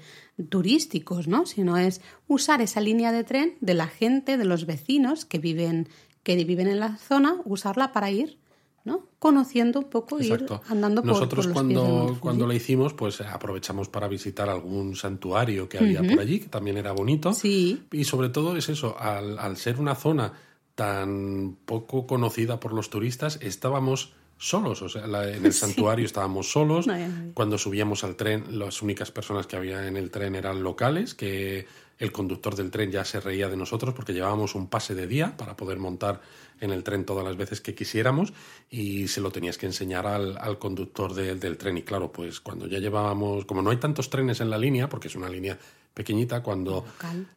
[0.50, 1.46] turísticos, ¿no?
[1.46, 5.90] Sino es usar esa línea de tren de la gente, de los vecinos que viven,
[6.24, 8.38] que viven en la zona, usarla para ir
[8.86, 9.06] ¿no?
[9.20, 13.20] conociendo un poco y ir andando por, Nosotros por los cuando, cuando la hicimos, pues
[13.20, 17.34] aprovechamos para visitar algún santuario que había por allí, que también era bonito.
[17.34, 17.84] Sí.
[17.92, 20.32] Y sobre todo es eso, al, al ser una zona
[20.78, 26.86] tan poco conocida por los turistas, estábamos solos, o sea, en el santuario estábamos solos.
[27.34, 31.66] Cuando subíamos al tren, las únicas personas que había en el tren eran locales, que
[31.98, 35.36] el conductor del tren ya se reía de nosotros porque llevábamos un pase de día
[35.36, 36.22] para poder montar
[36.62, 38.32] en el tren todas las veces que quisiéramos
[38.70, 41.76] y se lo tenías que enseñar al, al conductor del tren.
[41.76, 45.08] Y claro, pues cuando ya llevábamos, como no hay tantos trenes en la línea, porque
[45.08, 45.58] es una línea
[45.98, 46.86] pequeñita, cuando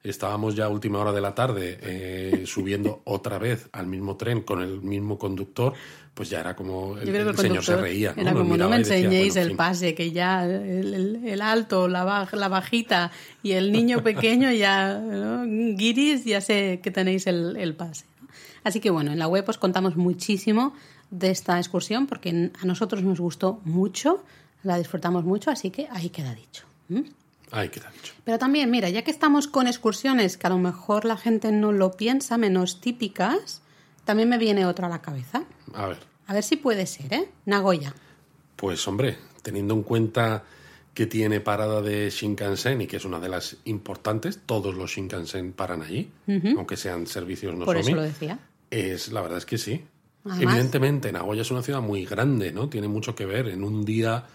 [0.04, 4.42] estábamos ya a última hora de la tarde eh, subiendo otra vez al mismo tren
[4.42, 5.72] con el mismo conductor,
[6.12, 8.12] pues ya era como el, señor se reía.
[8.14, 13.10] Era como no me enseñéis el pase, que ya el, alto, la, la bajita
[13.42, 18.04] y el niño pequeño ya, guiris, ya sé que tenéis el, pase.
[18.62, 20.74] Así que bueno, en la web os contamos muchísimo
[21.10, 24.22] de esta excursión porque a nosotros nos gustó mucho,
[24.62, 26.66] la disfrutamos mucho, así que ahí queda dicho.
[28.24, 31.72] Pero también, mira, ya que estamos con excursiones que a lo mejor la gente no
[31.72, 33.62] lo piensa, menos típicas,
[34.04, 35.44] también me viene otra a la cabeza.
[35.74, 35.98] A ver.
[36.26, 37.28] A ver si puede ser, ¿eh?
[37.46, 37.94] Nagoya.
[38.56, 40.44] Pues hombre, teniendo en cuenta
[40.94, 45.52] que tiene parada de Shinkansen y que es una de las importantes, todos los Shinkansen
[45.52, 46.10] paran allí,
[46.56, 48.38] aunque sean servicios no Por eso lo decía.
[48.70, 49.84] Es, la verdad es que sí.
[50.24, 52.68] Evidentemente, Nagoya es una ciudad muy grande, ¿no?
[52.68, 53.48] Tiene mucho que ver.
[53.48, 54.26] En un día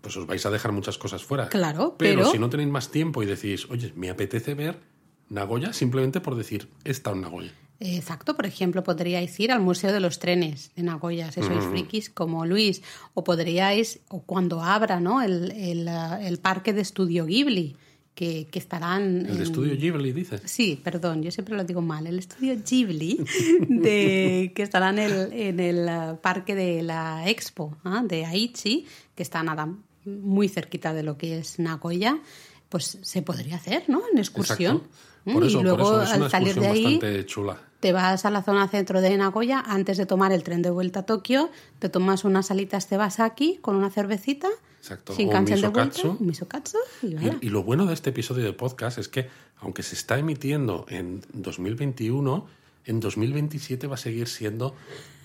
[0.00, 1.48] pues os vais a dejar muchas cosas fuera.
[1.48, 2.30] Claro, pero, pero...
[2.30, 4.80] si no tenéis más tiempo y decís, oye, me apetece ver
[5.28, 7.52] Nagoya, simplemente por decir, está en Nagoya.
[7.80, 12.08] Exacto, por ejemplo, podríais ir al Museo de los Trenes de Nagoya, si sois frikis
[12.08, 12.82] como Luis,
[13.14, 15.20] o podríais, o cuando abra ¿no?
[15.22, 17.76] el, el, el parque de estudio Ghibli,
[18.14, 19.26] que, que estarán...
[19.26, 20.42] ¿El estudio Ghibli, dices?
[20.44, 22.06] Sí, perdón, yo siempre lo digo mal.
[22.06, 23.24] El estudio Ghibli,
[23.68, 28.02] de, que estará en el, en el uh, parque de la Expo ¿ah?
[28.06, 29.68] de Aichi, que está nada
[30.04, 32.20] muy cerquita de lo que es Nagoya,
[32.68, 34.02] pues se podría hacer, ¿no?
[34.12, 34.82] En excursión.
[35.24, 37.58] Por eso, y luego al salir de ahí chula.
[37.80, 41.00] te vas a la zona centro de Nagoya antes de tomar el tren de vuelta
[41.00, 44.48] a Tokio, te tomas unas alitas te vas aquí con una cervecita
[44.84, 45.14] Exacto.
[45.14, 45.46] Sin un
[46.20, 46.76] misokatsu.
[47.02, 50.84] y, y, lo bueno de este episodio de podcast es que, aunque se está emitiendo
[50.90, 52.46] en 2021,
[52.84, 54.74] en 2027 va a seguir siendo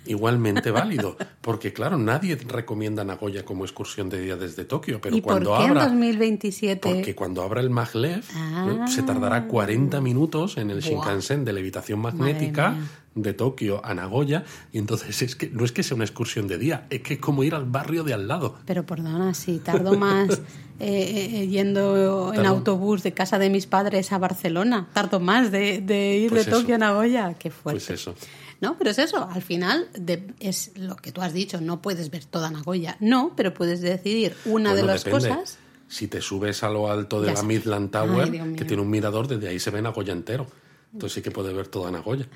[0.10, 1.16] igualmente válido.
[1.42, 5.00] Porque, claro, nadie recomienda Nagoya como excursión de día desde Tokio.
[5.02, 5.84] Pero ¿Y cuando por qué abra.
[5.84, 6.90] en 2027?
[6.94, 8.86] Porque cuando abra el maglev, Ah.
[8.88, 12.76] se tardará 40 minutos en el Shinkansen de levitación magnética
[13.16, 14.44] de Tokio a Nagoya.
[14.72, 17.20] Y entonces es que no es que sea una excursión de día, es que es
[17.20, 18.58] como ir al barrio de al lado.
[18.66, 20.30] Pero perdona, si tardo más
[20.80, 25.82] eh, eh, yendo en autobús de casa de mis padres a Barcelona, tardo más de,
[25.82, 26.60] de ir Pues de eso.
[26.62, 27.34] Tokio a Nagoya.
[27.34, 27.80] Qué fuerte.
[27.86, 28.14] Pues eso.
[28.62, 32.10] No, pero es eso, al final de- es lo que tú has dicho, no puedes
[32.12, 35.30] ver toda Nagoya, no, pero puedes decidir una de Bueno, las depende.
[35.30, 35.58] cosas.
[35.88, 37.44] Si te subes a lo alto de Ya la.
[37.44, 40.46] Midland Tower, que tiene un mirador, desde ahí se ve Nagoya entero.
[40.94, 42.28] Entonces sí que puedes ver toda Nagoya.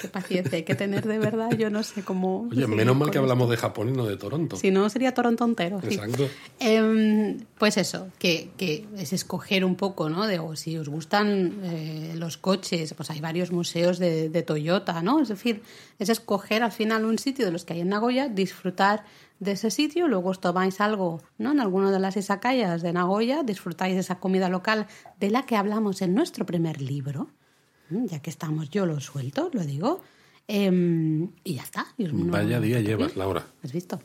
[0.00, 2.48] Qué paciencia hay que tener de verdad, yo no sé cómo.
[2.50, 4.56] Oye, menos mal que hablamos de Japón y no de Toronto.
[4.56, 5.80] Si no, sería Toronto entero.
[5.80, 5.94] sí.
[5.94, 6.28] Exacto.
[6.58, 10.26] Em, pues eso, que, que es escoger un poco, ¿no?
[10.26, 15.02] De, o si os gustan eh, los coches, pues hay varios museos de, de Toyota,
[15.02, 15.20] ¿no?
[15.20, 15.62] Es decir,
[15.98, 19.04] es escoger al final un sitio de los que hay en Nagoya, disfrutar
[19.42, 21.50] de ese sitio, luego os tomáis algo, ¿no?
[21.50, 24.86] En alguno de las izakayas de Nagoya, disfrutáis de esa comida local
[25.18, 27.28] de la que hablamos en nuestro primer libro.
[28.06, 30.02] Ya que estamos, yo lo suelto, lo digo,
[30.48, 31.86] em, y ya está.
[31.96, 33.46] Y Vaya día llevas, Laura.
[33.62, 34.00] ¿Has visto?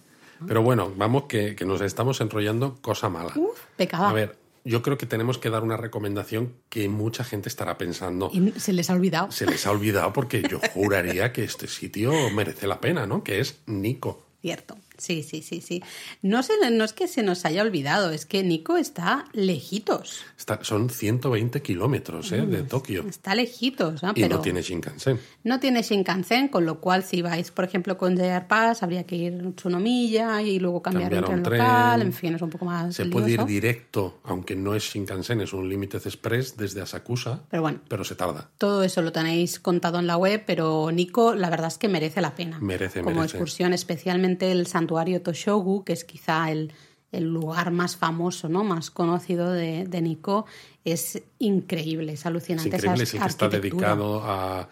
[0.46, 3.34] Pero bueno, vamos que, que nos estamos enrollando cosa mala.
[3.36, 4.06] Uf, pecado.
[4.06, 8.30] A ver, yo creo que tenemos que dar una recomendación que mucha gente estará pensando.
[8.34, 9.32] Y se les ha olvidado.
[9.32, 13.24] Se les ha olvidado porque yo juraría que este sitio merece la pena, ¿no?
[13.24, 14.26] Que es Nico.
[14.42, 14.78] Cierto.
[14.98, 15.84] Sí, sí, sí, sí.
[16.22, 20.22] No, se, no es que se nos haya olvidado, es que Nico está lejitos.
[20.38, 22.46] Está, son 120 kilómetros ¿eh?
[22.46, 23.06] de Tokio.
[23.08, 24.12] Está lejitos, ¿no?
[24.12, 25.20] Y Pero no tiene Shinkansen.
[25.44, 29.16] no tiene Shinkansen, con lo cual si vais, por ejemplo, con JR Pass, habría que
[29.16, 32.66] ir Tsunomiya y luego cambiar, Cambiar un un tren local, en fin, es un poco
[32.66, 37.42] más Se puede ir directo, aunque no es Shinkansen, es un Limited Express desde Asakusa,
[37.50, 38.50] Pero bueno, pero se tarda.
[38.58, 42.22] Todo eso lo tenéis contado en la web, pero Nico, la verdad es que merece
[42.22, 42.60] la pena.
[42.60, 43.38] Merece, Como merece.
[43.38, 46.72] excursión, especialmente el santuario Toshogu, que es quizá el,
[47.12, 48.64] el lugar más famoso, ¿no?
[48.64, 50.46] más conocido de, de Nico,
[50.86, 52.70] es increíble, es Es alucinante.
[52.76, 54.68] increíble, esa es el que está dedicado a-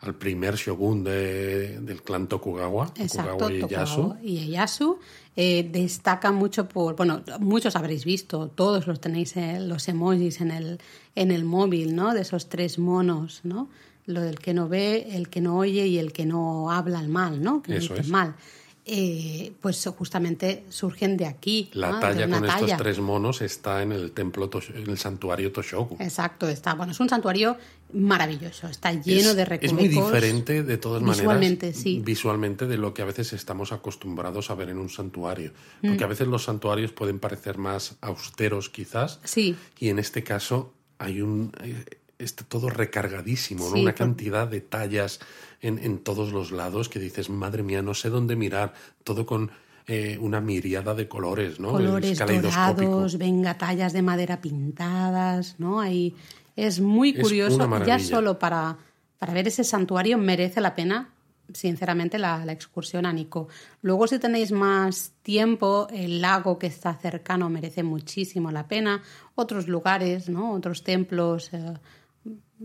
[0.00, 3.96] al primer shogun de- del clan Tokugawa, Exacto, Tokugawa Ieyasu.
[3.96, 4.98] Tokugawa y Ieyasu.
[5.40, 10.50] Eh, destaca mucho por, bueno, muchos habréis visto, todos los tenéis eh, los emojis en
[10.52, 10.78] el,
[11.14, 12.14] en el móvil, ¿no?
[12.14, 13.68] De esos tres monos, ¿no?
[14.06, 17.08] Lo del que no ve, el que no oye y el que no habla el
[17.08, 17.60] mal, ¿no?
[17.62, 18.08] Que Eso dice es.
[18.08, 18.34] mal.
[18.90, 21.68] Eh, pues justamente surgen de aquí.
[21.74, 22.64] La talla con talla.
[22.64, 25.96] estos tres monos está en el templo, en el santuario Toshogu.
[26.00, 26.72] Exacto, está.
[26.74, 27.56] Bueno, es un santuario
[27.92, 29.78] maravilloso, está lleno es, de es recovecos.
[29.78, 32.00] muy diferente de todas maneras Visualmente, sí.
[32.04, 35.88] visualmente de lo que a veces estamos acostumbrados a ver en un santuario Mm.
[35.88, 40.72] porque a veces los santuarios pueden parecer más austeros quizás Sí, y en este caso
[40.98, 41.84] hay un eh,
[42.18, 43.74] está todo recargadísimo ¿no?
[43.76, 45.20] Sí, una cantidad de tallas
[45.60, 49.50] en, en todos los lados que dices madre mía no sé dónde mirar todo con
[49.86, 55.80] eh, una miriada de colores no colores Es dorados, venga, tallas de madera pintadas, ¿no?
[55.80, 56.14] Ahí
[56.56, 57.64] es muy Es curioso.
[57.64, 58.76] una Ya solo para,
[59.18, 61.08] para ver ese santuario merece la pena,
[61.54, 63.48] sinceramente, la, la excursión a Nico.
[63.80, 69.02] Luego, si tenéis más tiempo, el lago que está cercano merece muchísimo la pena.
[69.36, 70.52] Otros lugares, ¿no?
[70.52, 71.50] Otros templos.
[71.54, 71.74] eh,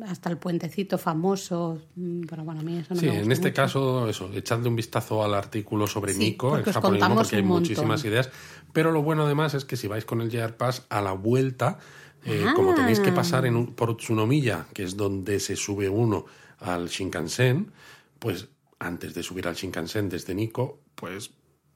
[0.06, 3.34] hasta el puentecito famoso, mm, pero bueno, a mí eso no Sí, me en gusta
[3.34, 3.56] este mucho.
[3.62, 8.04] caso, eso, echadle un vistazo al artículo sobre Sí, Nico, os japonismo, porque hay muchísimas
[8.06, 8.30] ideas.
[8.72, 11.78] Pero lo bueno además es que si vais con el JR Pass a la vuelta,
[12.26, 12.76] eh, como Ah.
[12.76, 16.26] tenéis que pasar en un- por Tsunomiya, que es donde se sube uno
[16.60, 17.72] al Shinkansen,
[18.20, 18.48] pues
[18.80, 21.32] antes de subir al Shinkansen desde Nico, pues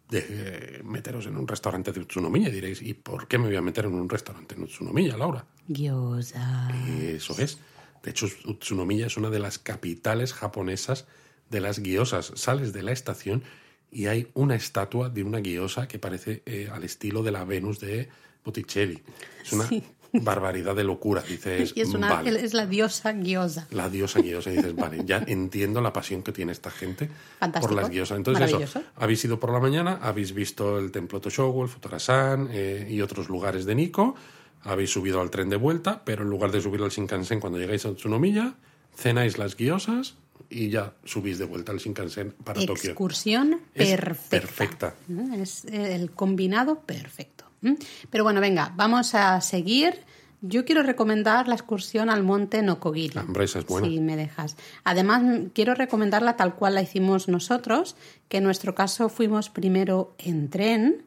[0.09, 2.47] de, meteros en un restaurante de Utsunomiya.
[2.47, 5.45] Y diréis, ¿y por qué me voy a meter en un restaurante en Utsunomiya, Laura?
[5.67, 6.69] Gyoza.
[6.97, 7.59] Eso es.
[8.03, 11.05] De hecho, Utsunomiya es una de las capitales japonesas
[11.49, 12.31] de las guiosas.
[12.35, 13.43] Sales de la estación
[13.91, 17.79] y hay una estatua de una guiosa que parece eh, al estilo de la Venus
[17.79, 18.09] de
[18.43, 19.01] Botticelli.
[19.43, 19.83] Es una Sí.
[20.13, 21.21] barbaridad de locura.
[21.21, 22.43] Dices, Y es, una, vale.
[22.43, 23.67] es la diosa Gyoza.
[23.71, 24.49] La diosa guiosa.
[24.49, 27.73] Dices, vale, ya entiendo la pasión que tiene esta gente Fantástico.
[27.73, 28.17] por las guiosas.
[28.17, 32.87] Entonces, eso, habéis ido por la mañana, habéis visto el templo Toshogu, el Futarasan eh,
[32.89, 34.15] y otros lugares de Nico.
[34.63, 37.85] Habéis subido al tren de vuelta, pero en lugar de subir al Shinkansen cuando llegáis
[37.85, 38.55] a Tsunomiya,
[38.95, 40.15] cenáis las guiosas
[40.49, 42.91] y ya subís de vuelta al Shinkansen para Tokio.
[42.91, 44.29] Excursión Es perfecta.
[44.29, 44.95] perfecta.
[45.07, 45.33] ¿Mm?
[45.33, 47.45] Es el combinado perfecto.
[47.61, 47.73] ¿Mm?
[48.09, 49.95] Pero bueno, venga, vamos a seguir.
[50.41, 53.17] Yo quiero recomendar la excursión al monte Nokogiri.
[53.17, 53.87] Hombre, esa es buena.
[53.87, 54.55] Si me dejas.
[54.83, 57.95] Además, quiero recomendarla tal cual la hicimos nosotros,
[58.29, 61.03] que en nuestro caso fuimos primero en tren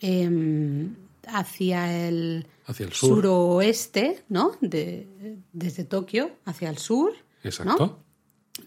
[0.00, 0.94] em,
[1.26, 3.16] hacia el, Hacia el sur.
[3.16, 4.52] suroeste, ¿no?
[4.60, 5.06] De,
[5.52, 7.12] desde Tokio hacia el sur.
[7.12, 7.48] ¿no?
[7.48, 8.02] Exacto.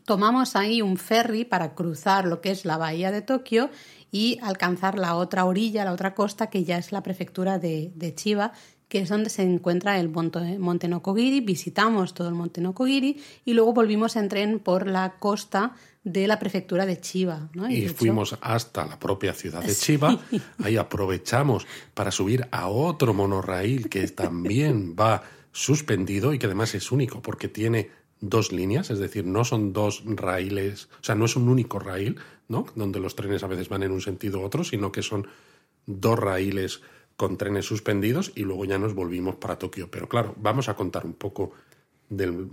[0.05, 3.69] tomamos ahí un ferry para cruzar lo que es la bahía de Tokio
[4.11, 8.15] y alcanzar la otra orilla, la otra costa, que ya es la prefectura de, de
[8.15, 8.53] Chiba,
[8.87, 11.41] que es donde se encuentra el monte, monte Nokogiri.
[11.41, 15.73] Visitamos todo el monte Nokogiri y luego volvimos en tren por la costa
[16.03, 17.49] de la prefectura de Chiba.
[17.53, 17.69] ¿no?
[17.69, 20.19] y fuimos hasta la propia ciudad de Chiba.
[20.63, 26.91] Ahí aprovechamos para subir a otro monorraíl que también va suspendido y que además es
[26.91, 27.89] único porque tiene
[28.21, 32.17] dos líneas, es decir, no son dos raíles, o sea, no es un único raíl,
[32.49, 32.65] ¿no?
[32.75, 35.27] Donde los trenes a veces van en un sentido u otro, sino que son
[35.85, 36.81] dos raíles
[37.15, 39.89] con trenes suspendidos y luego ya nos volvimos para Tokio.
[39.89, 41.51] Pero claro, vamos a contar un poco
[42.09, 42.47] del-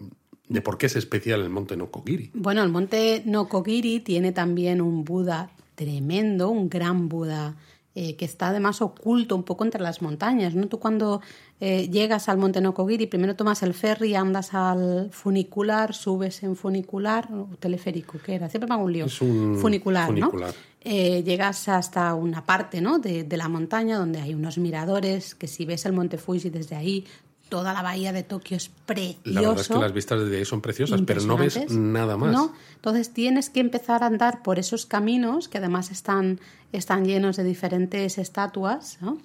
[0.49, 2.31] de por qué es especial el monte Nokogiri.
[2.35, 7.57] Bueno, el monte Nokogiri tiene también un Buda tremendo, un gran Buda,
[7.95, 10.55] eh, que está además oculto un poco entre las montañas.
[10.55, 10.69] ¿no?
[10.69, 11.21] Tú cuando
[11.61, 17.29] eh, llegas al monte Nokogiri, primero tomas el ferry, andas al funicular, subes en funicular,
[17.33, 18.49] o teleférico, ¿qué era?
[18.49, 19.07] Siempre me hago un lío.
[19.07, 20.51] Es un funicular, funicular.
[20.51, 20.77] ¿no?
[20.83, 22.99] Eh, llegas hasta una parte ¿no?
[22.99, 26.77] de, de la montaña donde hay unos miradores, que si ves el monte Fuji desde
[26.77, 27.07] ahí,
[27.49, 29.21] toda la bahía de Tokio es precioso.
[29.25, 32.33] La verdad es que las vistas desde ahí son preciosas, pero no ves nada más.
[32.33, 36.41] No, entonces tienes que empezar a andar por esos caminos que además están,
[36.73, 39.19] están llenos de diferentes estatuas ¿no?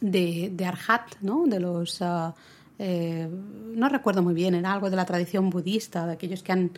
[0.00, 1.46] de, de Arhat, ¿no?
[1.46, 2.02] de los...
[2.78, 3.28] eh,
[3.74, 6.70] no recuerdo muy bien, era algo de la tradición budista, de aquellos que han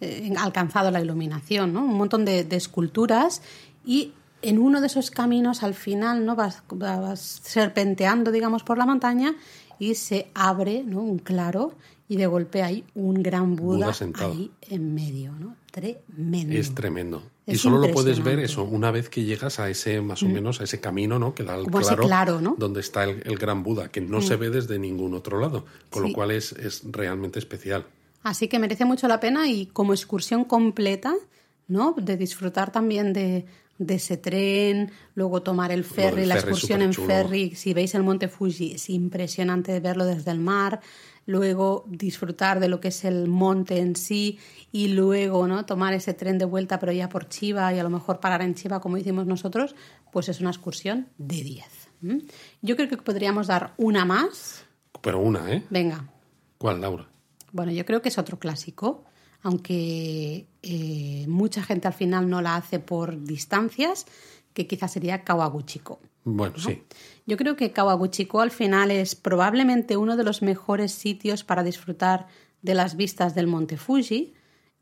[0.00, 1.84] eh, alcanzado la iluminación, ¿no?
[1.84, 3.42] un montón de, de esculturas
[3.84, 4.12] y
[4.42, 6.36] en uno de esos caminos al final, ¿no?
[6.36, 9.34] Vas, vas serpenteando, digamos, por la montaña
[9.78, 11.02] y se abre, ¿no?
[11.02, 11.74] Un claro
[12.08, 15.56] y de golpe hay un gran Buda, ahí en medio, ¿no?
[15.70, 16.54] Tremendo.
[16.54, 17.22] Es tremendo.
[17.46, 20.60] y solo lo puedes ver eso una vez que llegas a ese, más o menos,
[20.60, 21.34] a ese camino, ¿no?
[21.34, 22.54] Que da al claro, claro, ¿no?
[22.58, 26.02] donde está el, el gran Buda, que no se ve desde ningún otro lado, con
[26.02, 26.08] Sí.
[26.08, 27.86] lo cual es, es realmente especial.
[28.22, 31.14] Así que merece mucho la pena y como excursión completa,
[31.66, 31.94] ¿no?
[31.98, 33.44] De disfrutar también de,
[33.78, 37.54] de ese tren, luego tomar el ferry, la excursión en ferry.
[37.54, 40.80] Si veis el monte Fuji, es impresionante verlo desde el mar.
[41.26, 44.38] Luego disfrutar de lo que es el monte en sí
[44.72, 45.64] y luego, ¿no?
[45.64, 48.54] Tomar ese tren de vuelta, pero ya por Chiva y a lo mejor parar en
[48.54, 49.74] Chiva como hicimos nosotros,
[50.12, 51.66] pues es una excursión de 10.
[52.02, 52.20] ¿m?
[52.60, 54.66] Yo creo que podríamos dar una más.
[55.00, 55.64] Pero una, ¿eh?
[55.70, 56.08] Venga,
[56.58, 57.08] ¿Cuál, Laura?
[57.52, 59.04] bueno, yo creo que es otro clásico,
[59.44, 64.06] aunque eh, mucha gente al final no la hace por distancias,
[64.54, 66.00] que quizás sería Kawaguchiko.
[66.24, 66.82] Bueno, sí.
[67.26, 72.26] Yo creo que Kawaguchiko al final es probablemente uno de los mejores sitios para disfrutar
[72.62, 74.32] de las vistas del Monte Fuji.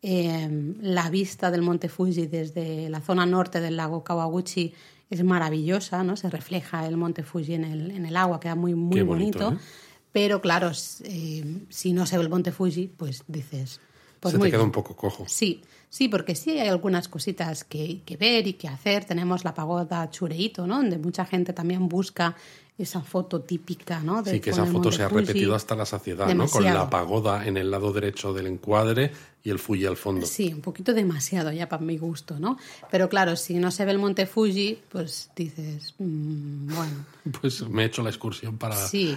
[0.00, 4.74] Eh, la vista del Monte Fuji desde la zona norte del lago Kawaguchi
[5.10, 6.16] es maravillosa, ¿no?
[6.16, 9.44] Se refleja el Monte Fuji en el, en el agua, queda muy, muy Qué bonito,
[9.44, 9.60] bonito.
[9.60, 9.66] ¿eh?
[10.12, 10.70] Pero claro,
[11.02, 13.80] eh, si no se ve el Monte Fuji, pues dices,
[14.23, 14.68] pues se muy te queda bien.
[14.68, 15.25] un poco cojo.
[15.29, 15.61] Sí,
[15.91, 19.05] sí, porque sí hay algunas cositas que, que ver y que hacer.
[19.05, 20.77] Tenemos la pagoda Chureito, ¿no?
[20.77, 22.37] Donde mucha gente también busca
[22.79, 24.23] esa foto típica, ¿no?
[24.23, 26.47] De- Sí, que esa foto se ha repetido hasta la saciedad, ¿no?
[26.49, 29.12] Con la pagoda en el lado derecho del encuadre
[29.45, 30.25] y el Fuji al fondo.
[30.27, 32.57] Sí, un poquito demasiado ya para mi gusto, ¿no?
[32.91, 36.93] Pero claro, si no se ve el Monte Fuji, pues dices, mm, bueno,
[37.41, 38.77] Pues me he hecho la excursión para...
[38.77, 39.16] sí.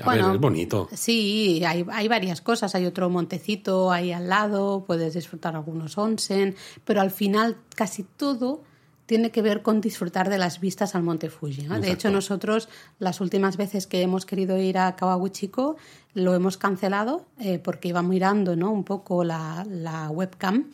[0.00, 0.88] A bueno, ver, es bonito.
[0.92, 2.74] Sí, hay, hay varias cosas.
[2.74, 8.62] Hay otro montecito ahí al lado, puedes disfrutar algunos onsen, pero al final casi todo
[9.06, 11.64] tiene que ver con disfrutar de las vistas al monte Fuji.
[11.64, 11.78] ¿no?
[11.78, 12.68] De hecho, nosotros
[12.98, 15.76] las últimas veces que hemos querido ir a Kawaguchiko
[16.14, 18.70] lo hemos cancelado eh, porque iba mirando ¿no?
[18.70, 20.70] un poco la, la webcam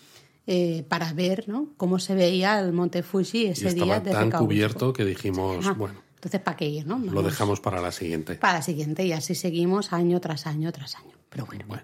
[0.47, 1.69] eh, para ver ¿no?
[1.77, 6.01] cómo se veía el monte Fuji ese estaba día desde tan cubierto que dijimos, bueno,
[6.21, 6.87] Entonces, ¿para qué ir?
[6.87, 6.99] ¿no?
[6.99, 8.35] lo dejamos para la siguiente.
[8.35, 11.13] Para la siguiente y así seguimos año tras año tras año.
[11.31, 11.65] Pero bueno.
[11.67, 11.83] Bueno.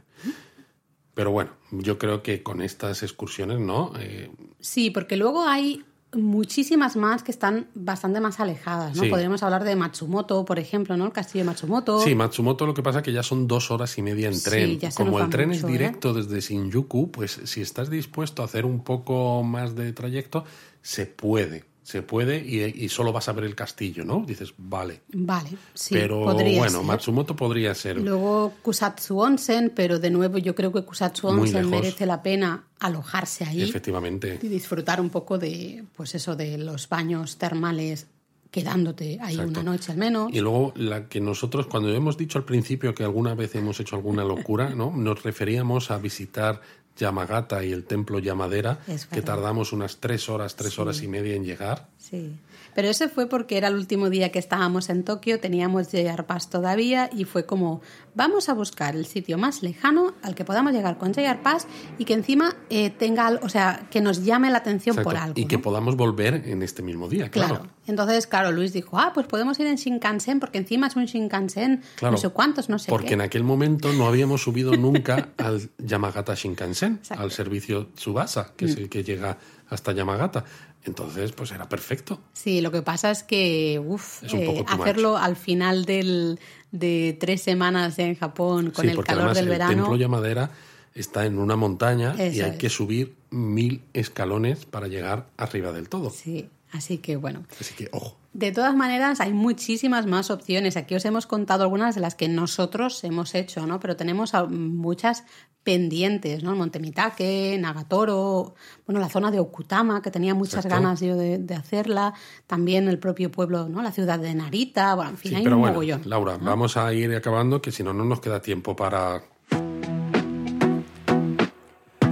[1.14, 3.93] Pero bueno, yo creo que con estas excursiones, ¿no?
[3.99, 4.30] Eh,
[4.61, 5.82] Sí, porque luego hay
[6.12, 9.03] muchísimas más que están bastante más alejadas, ¿no?
[9.05, 9.09] Sí.
[9.09, 11.07] Podríamos hablar de Matsumoto, por ejemplo, ¿no?
[11.07, 12.01] El castillo de Matsumoto.
[12.01, 14.45] Sí, Matsumoto lo que pasa es que ya son dos horas y media en Sí,
[14.51, 14.78] tren.
[14.78, 15.72] ya se Como el tren mucho, es ¿eh?
[15.72, 20.45] directo desde Shinjuku, pues si estás dispuesto a hacer un poco más de trayecto,
[20.82, 21.64] se puede.
[21.87, 24.24] Se puede y, y solo vas a ver el castillo, ¿no?
[24.26, 25.03] Dices, vale.
[25.12, 26.82] Vale, sí, Pero bueno, ser.
[26.82, 27.99] Matsumoto podría ser.
[27.99, 33.45] Luego Kusatsu Onsen, pero de nuevo yo creo que Kusatsu Onsen merece la pena alojarse
[33.45, 34.41] ahí Efectivamente.
[34.43, 38.09] y disfrutar un poco de, pues eso, de los baños termales
[38.51, 39.61] quedándote ahí Exacto.
[39.61, 40.32] una noche al menos.
[40.32, 43.95] Y luego la que nosotros, cuando hemos dicho al principio que alguna vez hemos hecho
[43.95, 44.91] alguna locura, ¿no?
[44.97, 46.61] Nos referíamos a visitar
[46.97, 48.79] Yamagata y el templo Yamadera,
[49.11, 51.89] que tardamos unas tres horas, tres horas y media en llegar.
[51.99, 52.37] Sí.
[52.75, 56.51] Pero ese fue porque era el último día que estábamos en Tokio, teníamos JR Pass
[56.51, 57.81] todavía y fue como,
[58.15, 61.67] vamos a buscar el sitio más lejano al que podamos llegar con JR Pass
[61.97, 65.33] y que encima eh, tenga, o sea, que nos llame la atención por algo.
[65.41, 67.57] y que podamos volver en este mismo día, claro.
[67.57, 67.71] Claro.
[67.87, 71.83] Entonces, claro, Luis dijo, ah, pues podemos ir en Shinkansen porque encima es un Shinkansen,
[71.97, 73.15] Claro, no sé cuántos, no sé Porque qué.
[73.15, 77.22] en aquel momento no habíamos subido nunca al Yamagata Shinkansen, Exacto.
[77.22, 77.24] Mm.
[77.24, 80.45] al servicio Tsubasa, que es el que llega hasta Yamagata.
[80.84, 82.20] Entonces, pues era perfecto.
[82.32, 86.39] Sí, lo que pasa es que uf, Es un eh, hacerlo al final del,
[86.70, 89.72] de tres semanas en Japón con sí, el calor además del el verano.
[89.74, 90.51] templo Yamadera
[90.95, 92.57] está en una montaña y hay es.
[92.57, 96.11] que subir mil escalones para llegar arriba del todo.
[96.11, 97.45] Sí, así que bueno.
[97.61, 98.16] Así que, ojo.
[98.37, 100.76] De todas maneras, hay muchísimas más opciones.
[100.76, 103.80] Aquí os hemos contado algunas de las que nosotros hemos hecho, ¿no?
[103.80, 105.24] Pero tenemos muchas
[105.62, 106.51] pendientes, ¿no?
[106.51, 108.55] El Monte Mitake, Nagatoro,
[108.87, 110.82] bueno, la zona de Okutama, que tenía muchas Exacto.
[110.84, 112.12] ganas yo de, de hacerla.
[112.47, 113.80] También el propio pueblo, ¿no?
[113.80, 114.95] La ciudad de Narita.
[114.95, 116.03] Bueno, en fin, Sí, hay pero un bueno, mogollón.
[116.05, 119.22] Laura, vamos a ir acabando que si no, no nos queda tiempo para...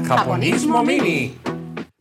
[0.08, 1.34] Japonismo Mini.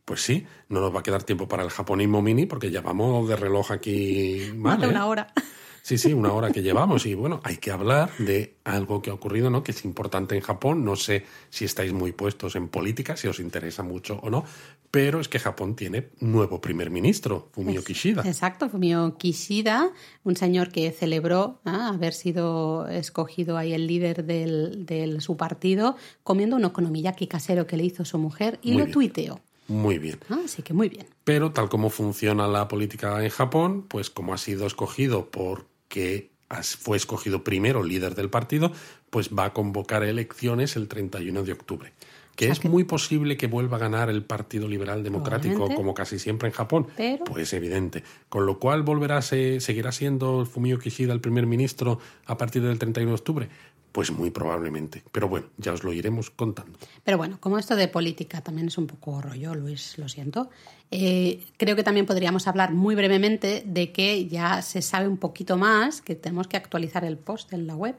[0.04, 3.26] Pues sí, no nos va a quedar tiempo para el japonismo mini porque ya vamos
[3.28, 4.90] de reloj aquí Más de ¿eh?
[4.90, 5.32] una hora.
[5.82, 9.14] Sí, sí, una hora que llevamos y bueno, hay que hablar de algo que ha
[9.14, 9.62] ocurrido, ¿no?
[9.62, 10.84] Que es importante en Japón.
[10.84, 14.44] No sé si estáis muy puestos en política, si os interesa mucho o no,
[14.90, 18.22] pero es que Japón tiene nuevo primer ministro, Fumio Kishida.
[18.26, 19.90] Exacto, Fumio Kishida,
[20.22, 21.88] un señor que celebró ¿ah?
[21.94, 27.76] haber sido escogido ahí el líder del, del- su partido, comiendo un okonomiyaki casero que
[27.76, 28.92] le hizo su mujer y Muy lo bien.
[28.92, 29.40] tuiteó.
[29.68, 30.18] Muy bien.
[30.44, 31.06] Así que muy bien.
[31.24, 36.30] Pero tal como funciona la política en Japón, pues como ha sido escogido porque
[36.78, 38.70] fue escogido primero líder del partido,
[39.10, 41.92] pues va a convocar elecciones el 31 de octubre.
[42.36, 46.48] Que es muy posible que vuelva a ganar el Partido Liberal Democrático, como casi siempre
[46.48, 46.88] en Japón.
[46.96, 48.02] Pero- Pues evidente.
[48.28, 52.62] Con lo cual volverá a se- seguirá siendo Fumio Kishida el primer ministro a partir
[52.62, 53.48] del 31 de octubre.
[53.94, 55.04] Pues muy probablemente.
[55.12, 56.76] Pero bueno, ya os lo iremos contando.
[57.04, 60.50] Pero bueno, como esto de política también es un poco rollo, Luis, lo siento.
[60.90, 65.56] eh, creo que también podríamos hablar muy brevemente de que ya se sabe un poquito
[65.56, 67.94] más, que tenemos que actualizar el post en la web,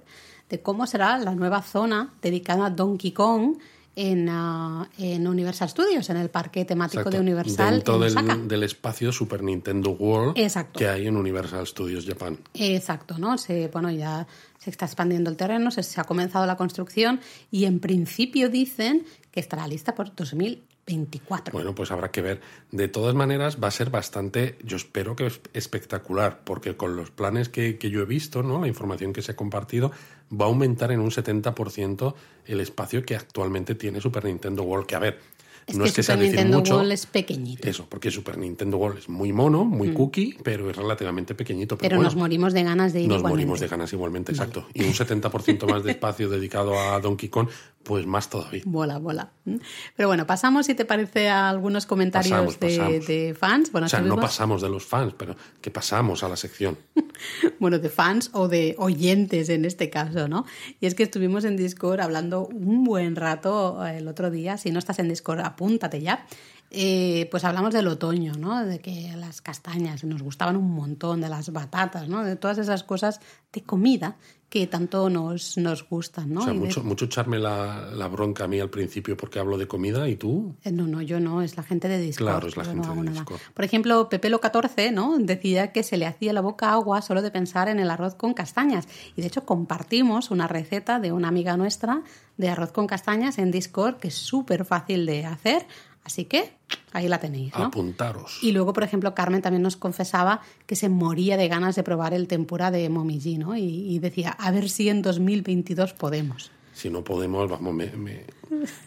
[0.49, 3.57] de cómo será la nueva zona dedicada a Donkey Kong
[3.95, 7.17] en, ah, en Universal Studios, en el parque temático Exacto.
[7.17, 8.35] de Universal Dentro en del, Osaka.
[8.37, 10.79] del espacio Super Nintendo World Exacto.
[10.79, 12.37] que hay en Universal Studios Japan.
[12.53, 13.37] Exacto, ¿no?
[13.37, 14.27] Se, bueno, ya
[14.59, 17.19] se está expandiendo el terreno, se, se ha comenzado la construcción
[17.51, 21.53] y en principio dicen que estará lista por 2024.
[21.53, 22.41] Bueno, pues habrá que ver.
[22.71, 27.11] De todas maneras, va a ser bastante, yo espero que es espectacular, porque con los
[27.11, 28.59] planes que, que yo he visto, ¿no?
[28.59, 29.91] la información que se ha compartido,
[30.31, 32.13] va a aumentar en un 70%
[32.45, 34.85] el espacio que actualmente tiene Super Nintendo World.
[34.87, 35.19] Que a ver,
[35.67, 36.75] es no que es que sea Super decir Nintendo mucho.
[36.75, 37.67] World es pequeñito.
[37.67, 41.77] Eso, porque Super Nintendo World es muy mono, muy cookie, pero es relativamente pequeñito.
[41.77, 43.45] Pero, pero bueno, nos morimos de ganas de ir nos igualmente.
[43.45, 44.67] morimos de ganas igualmente, exacto.
[44.73, 47.47] Y un 70% más de espacio dedicado a Donkey Kong,
[47.85, 48.63] pues más todavía.
[48.65, 49.31] Bola, bola.
[49.45, 49.57] ¿Mm?
[49.95, 53.07] Pero bueno, pasamos, si te parece, a algunos comentarios Pasamos, de, pasamos.
[53.07, 53.71] de fans.
[53.71, 56.77] Bueno, O sea, no pasamos de los fans, pero que pasamos a la sección.
[57.59, 60.45] bueno, de fans o de oyentes en este caso, ¿no?
[60.81, 64.57] Y es que estuvimos en Discord hablando un buen rato eh, el otro día.
[64.57, 66.25] Si no estás en Discord, apúntate ya.
[66.71, 68.65] Eh, pues hablamos del otoño, ¿no?
[68.65, 72.23] De que las castañas nos gustaban un montón, de las batatas, ¿no?
[72.23, 73.21] De todas esas cosas
[73.53, 74.17] de comida
[74.55, 76.39] que tanto nos, nos gustan, ¿no?
[76.39, 79.37] O sea, Y de- mucho, mucho echarme la, la bronca a mí al principio porque
[79.37, 80.55] hablo de comida y tú.
[80.63, 82.25] Eh, No, no, yo no, es la gente de Discord.
[82.29, 83.11] Claro, es la gente no de nada.
[83.19, 83.39] Discord.
[83.53, 85.17] Por ejemplo, Pepelo 14, ¿no?
[85.17, 88.33] Decía que se le hacía la boca agua solo de pensar en el arroz con
[88.33, 88.87] castañas.
[89.17, 92.01] Y de hecho compartimos una receta de una amiga nuestra
[92.37, 95.65] de arroz con castañas en Discord, que es súper fácil de hacer.
[96.05, 96.53] Así que
[96.93, 97.65] ahí la tenéis, ¿no?
[97.65, 98.37] Apuntaros.
[98.41, 102.13] Y luego, por ejemplo, Carmen también nos confesaba que se moría de ganas de probar
[102.13, 103.57] el tempura de Momiji, ¿no?
[103.57, 106.51] Y, y decía, a ver si en 2022 podemos.
[106.73, 108.23] Si no podemos, vamos, me, me,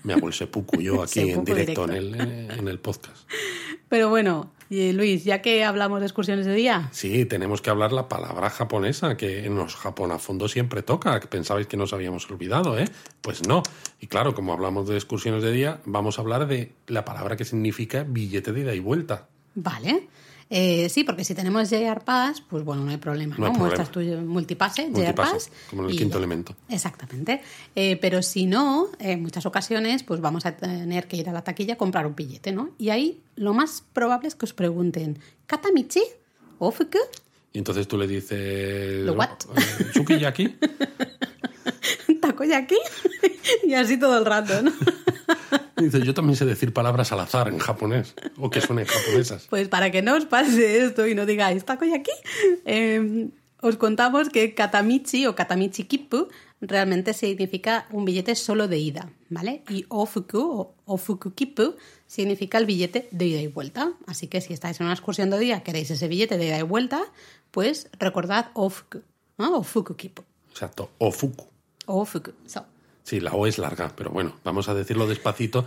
[0.04, 2.22] me hago el seppuku yo aquí en Seppuku directo, En, directo.
[2.22, 3.28] el, en el podcast.
[3.88, 7.92] Pero bueno, y Luis, ya que hablamos de excursiones de día, Sí, tenemos que hablar
[7.92, 11.18] la palabra japonesa, que en los Japón a fondo siempre toca.
[11.20, 12.88] que Pensabais que nos habíamos olvidado, ¿eh?
[13.20, 13.62] Pues no.
[14.00, 17.44] Y claro, como hablamos de excursiones de día, vamos a hablar de la palabra que
[17.44, 19.28] significa billete de ida y vuelta.
[19.54, 20.08] Vale.
[20.50, 23.52] Eh, sí, porque si tenemos JR Pass, pues bueno, no hay problema, No ¿no?
[23.52, 25.50] hay Muestras tu multipase, JR Multipase, Pass.
[25.68, 26.18] como en el quinto ya.
[26.18, 26.56] elemento.
[26.70, 27.42] Exactamente.
[27.74, 31.42] Eh, pero si no, en muchas ocasiones, pues vamos a tener que ir a la
[31.44, 32.70] taquilla a comprar un billete, ¿no?
[32.78, 36.02] Y ahí lo más probable es que os pregunten, ¿Katamichi?
[36.58, 36.98] ¿Ofuku?
[37.52, 39.04] Y entonces tú le dices...
[39.04, 39.28] ¿Lo what?
[39.56, 40.54] eh,
[42.38, 42.76] ¿Sukiyaki?
[42.80, 43.68] ¿Takoyaki?
[43.68, 44.72] y así todo el rato, ¿no?
[45.76, 49.46] Dice, yo también sé decir palabras al azar en japonés, o que suenen japonesas.
[49.48, 52.10] Pues para que no os pase esto y no digáis takoyaki,
[52.64, 53.28] eh,
[53.60, 56.28] os contamos que katamichi o katamichi kipu
[56.60, 59.62] realmente significa un billete solo de ida, ¿vale?
[59.68, 61.76] Y ofuku o ofuku kipu
[62.08, 63.92] significa el billete de ida y vuelta.
[64.06, 66.62] Así que si estáis en una excursión de día, queréis ese billete de ida y
[66.62, 67.04] vuelta,
[67.52, 69.02] pues recordad ofuku,
[69.38, 69.58] ¿no?
[69.58, 70.24] Ofuku kipu.
[70.50, 71.47] Exacto, ofuku.
[73.08, 75.64] Sí, la O es larga, pero bueno, vamos a decirlo despacito,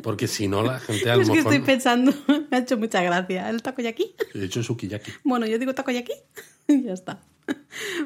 [0.00, 2.12] porque si no la gente a lo Es que estoy pensando,
[2.50, 4.14] me ha hecho mucha gracia el takoyaki.
[4.32, 5.10] He dicho sukiyaki.
[5.24, 6.12] Bueno, yo digo takoyaki
[6.68, 7.20] y ya está.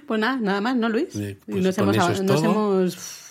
[0.06, 1.10] Pues nada, nada más, ¿no, Luis?
[1.12, 2.44] Pues nos hemos, nos todo.
[2.44, 3.24] hemos...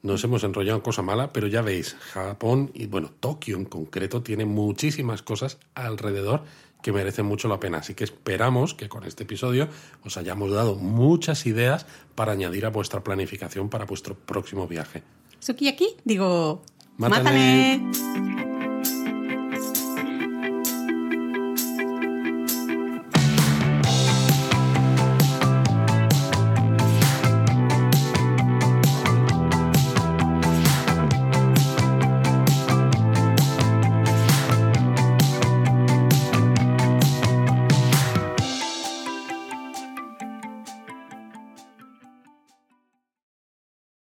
[0.00, 4.22] Nos hemos enrollado en cosa mala, pero ya veis, Japón y bueno, Tokio en concreto
[4.22, 6.42] tiene muchísimas cosas alrededor
[6.82, 7.78] que merecen mucho la pena.
[7.78, 9.68] Así que esperamos que con este episodio
[10.04, 15.02] os hayamos dado muchas ideas para añadir a vuestra planificación para vuestro próximo viaje.
[15.38, 16.62] Sukiyaki, digo...
[16.98, 18.51] ¡Mátane!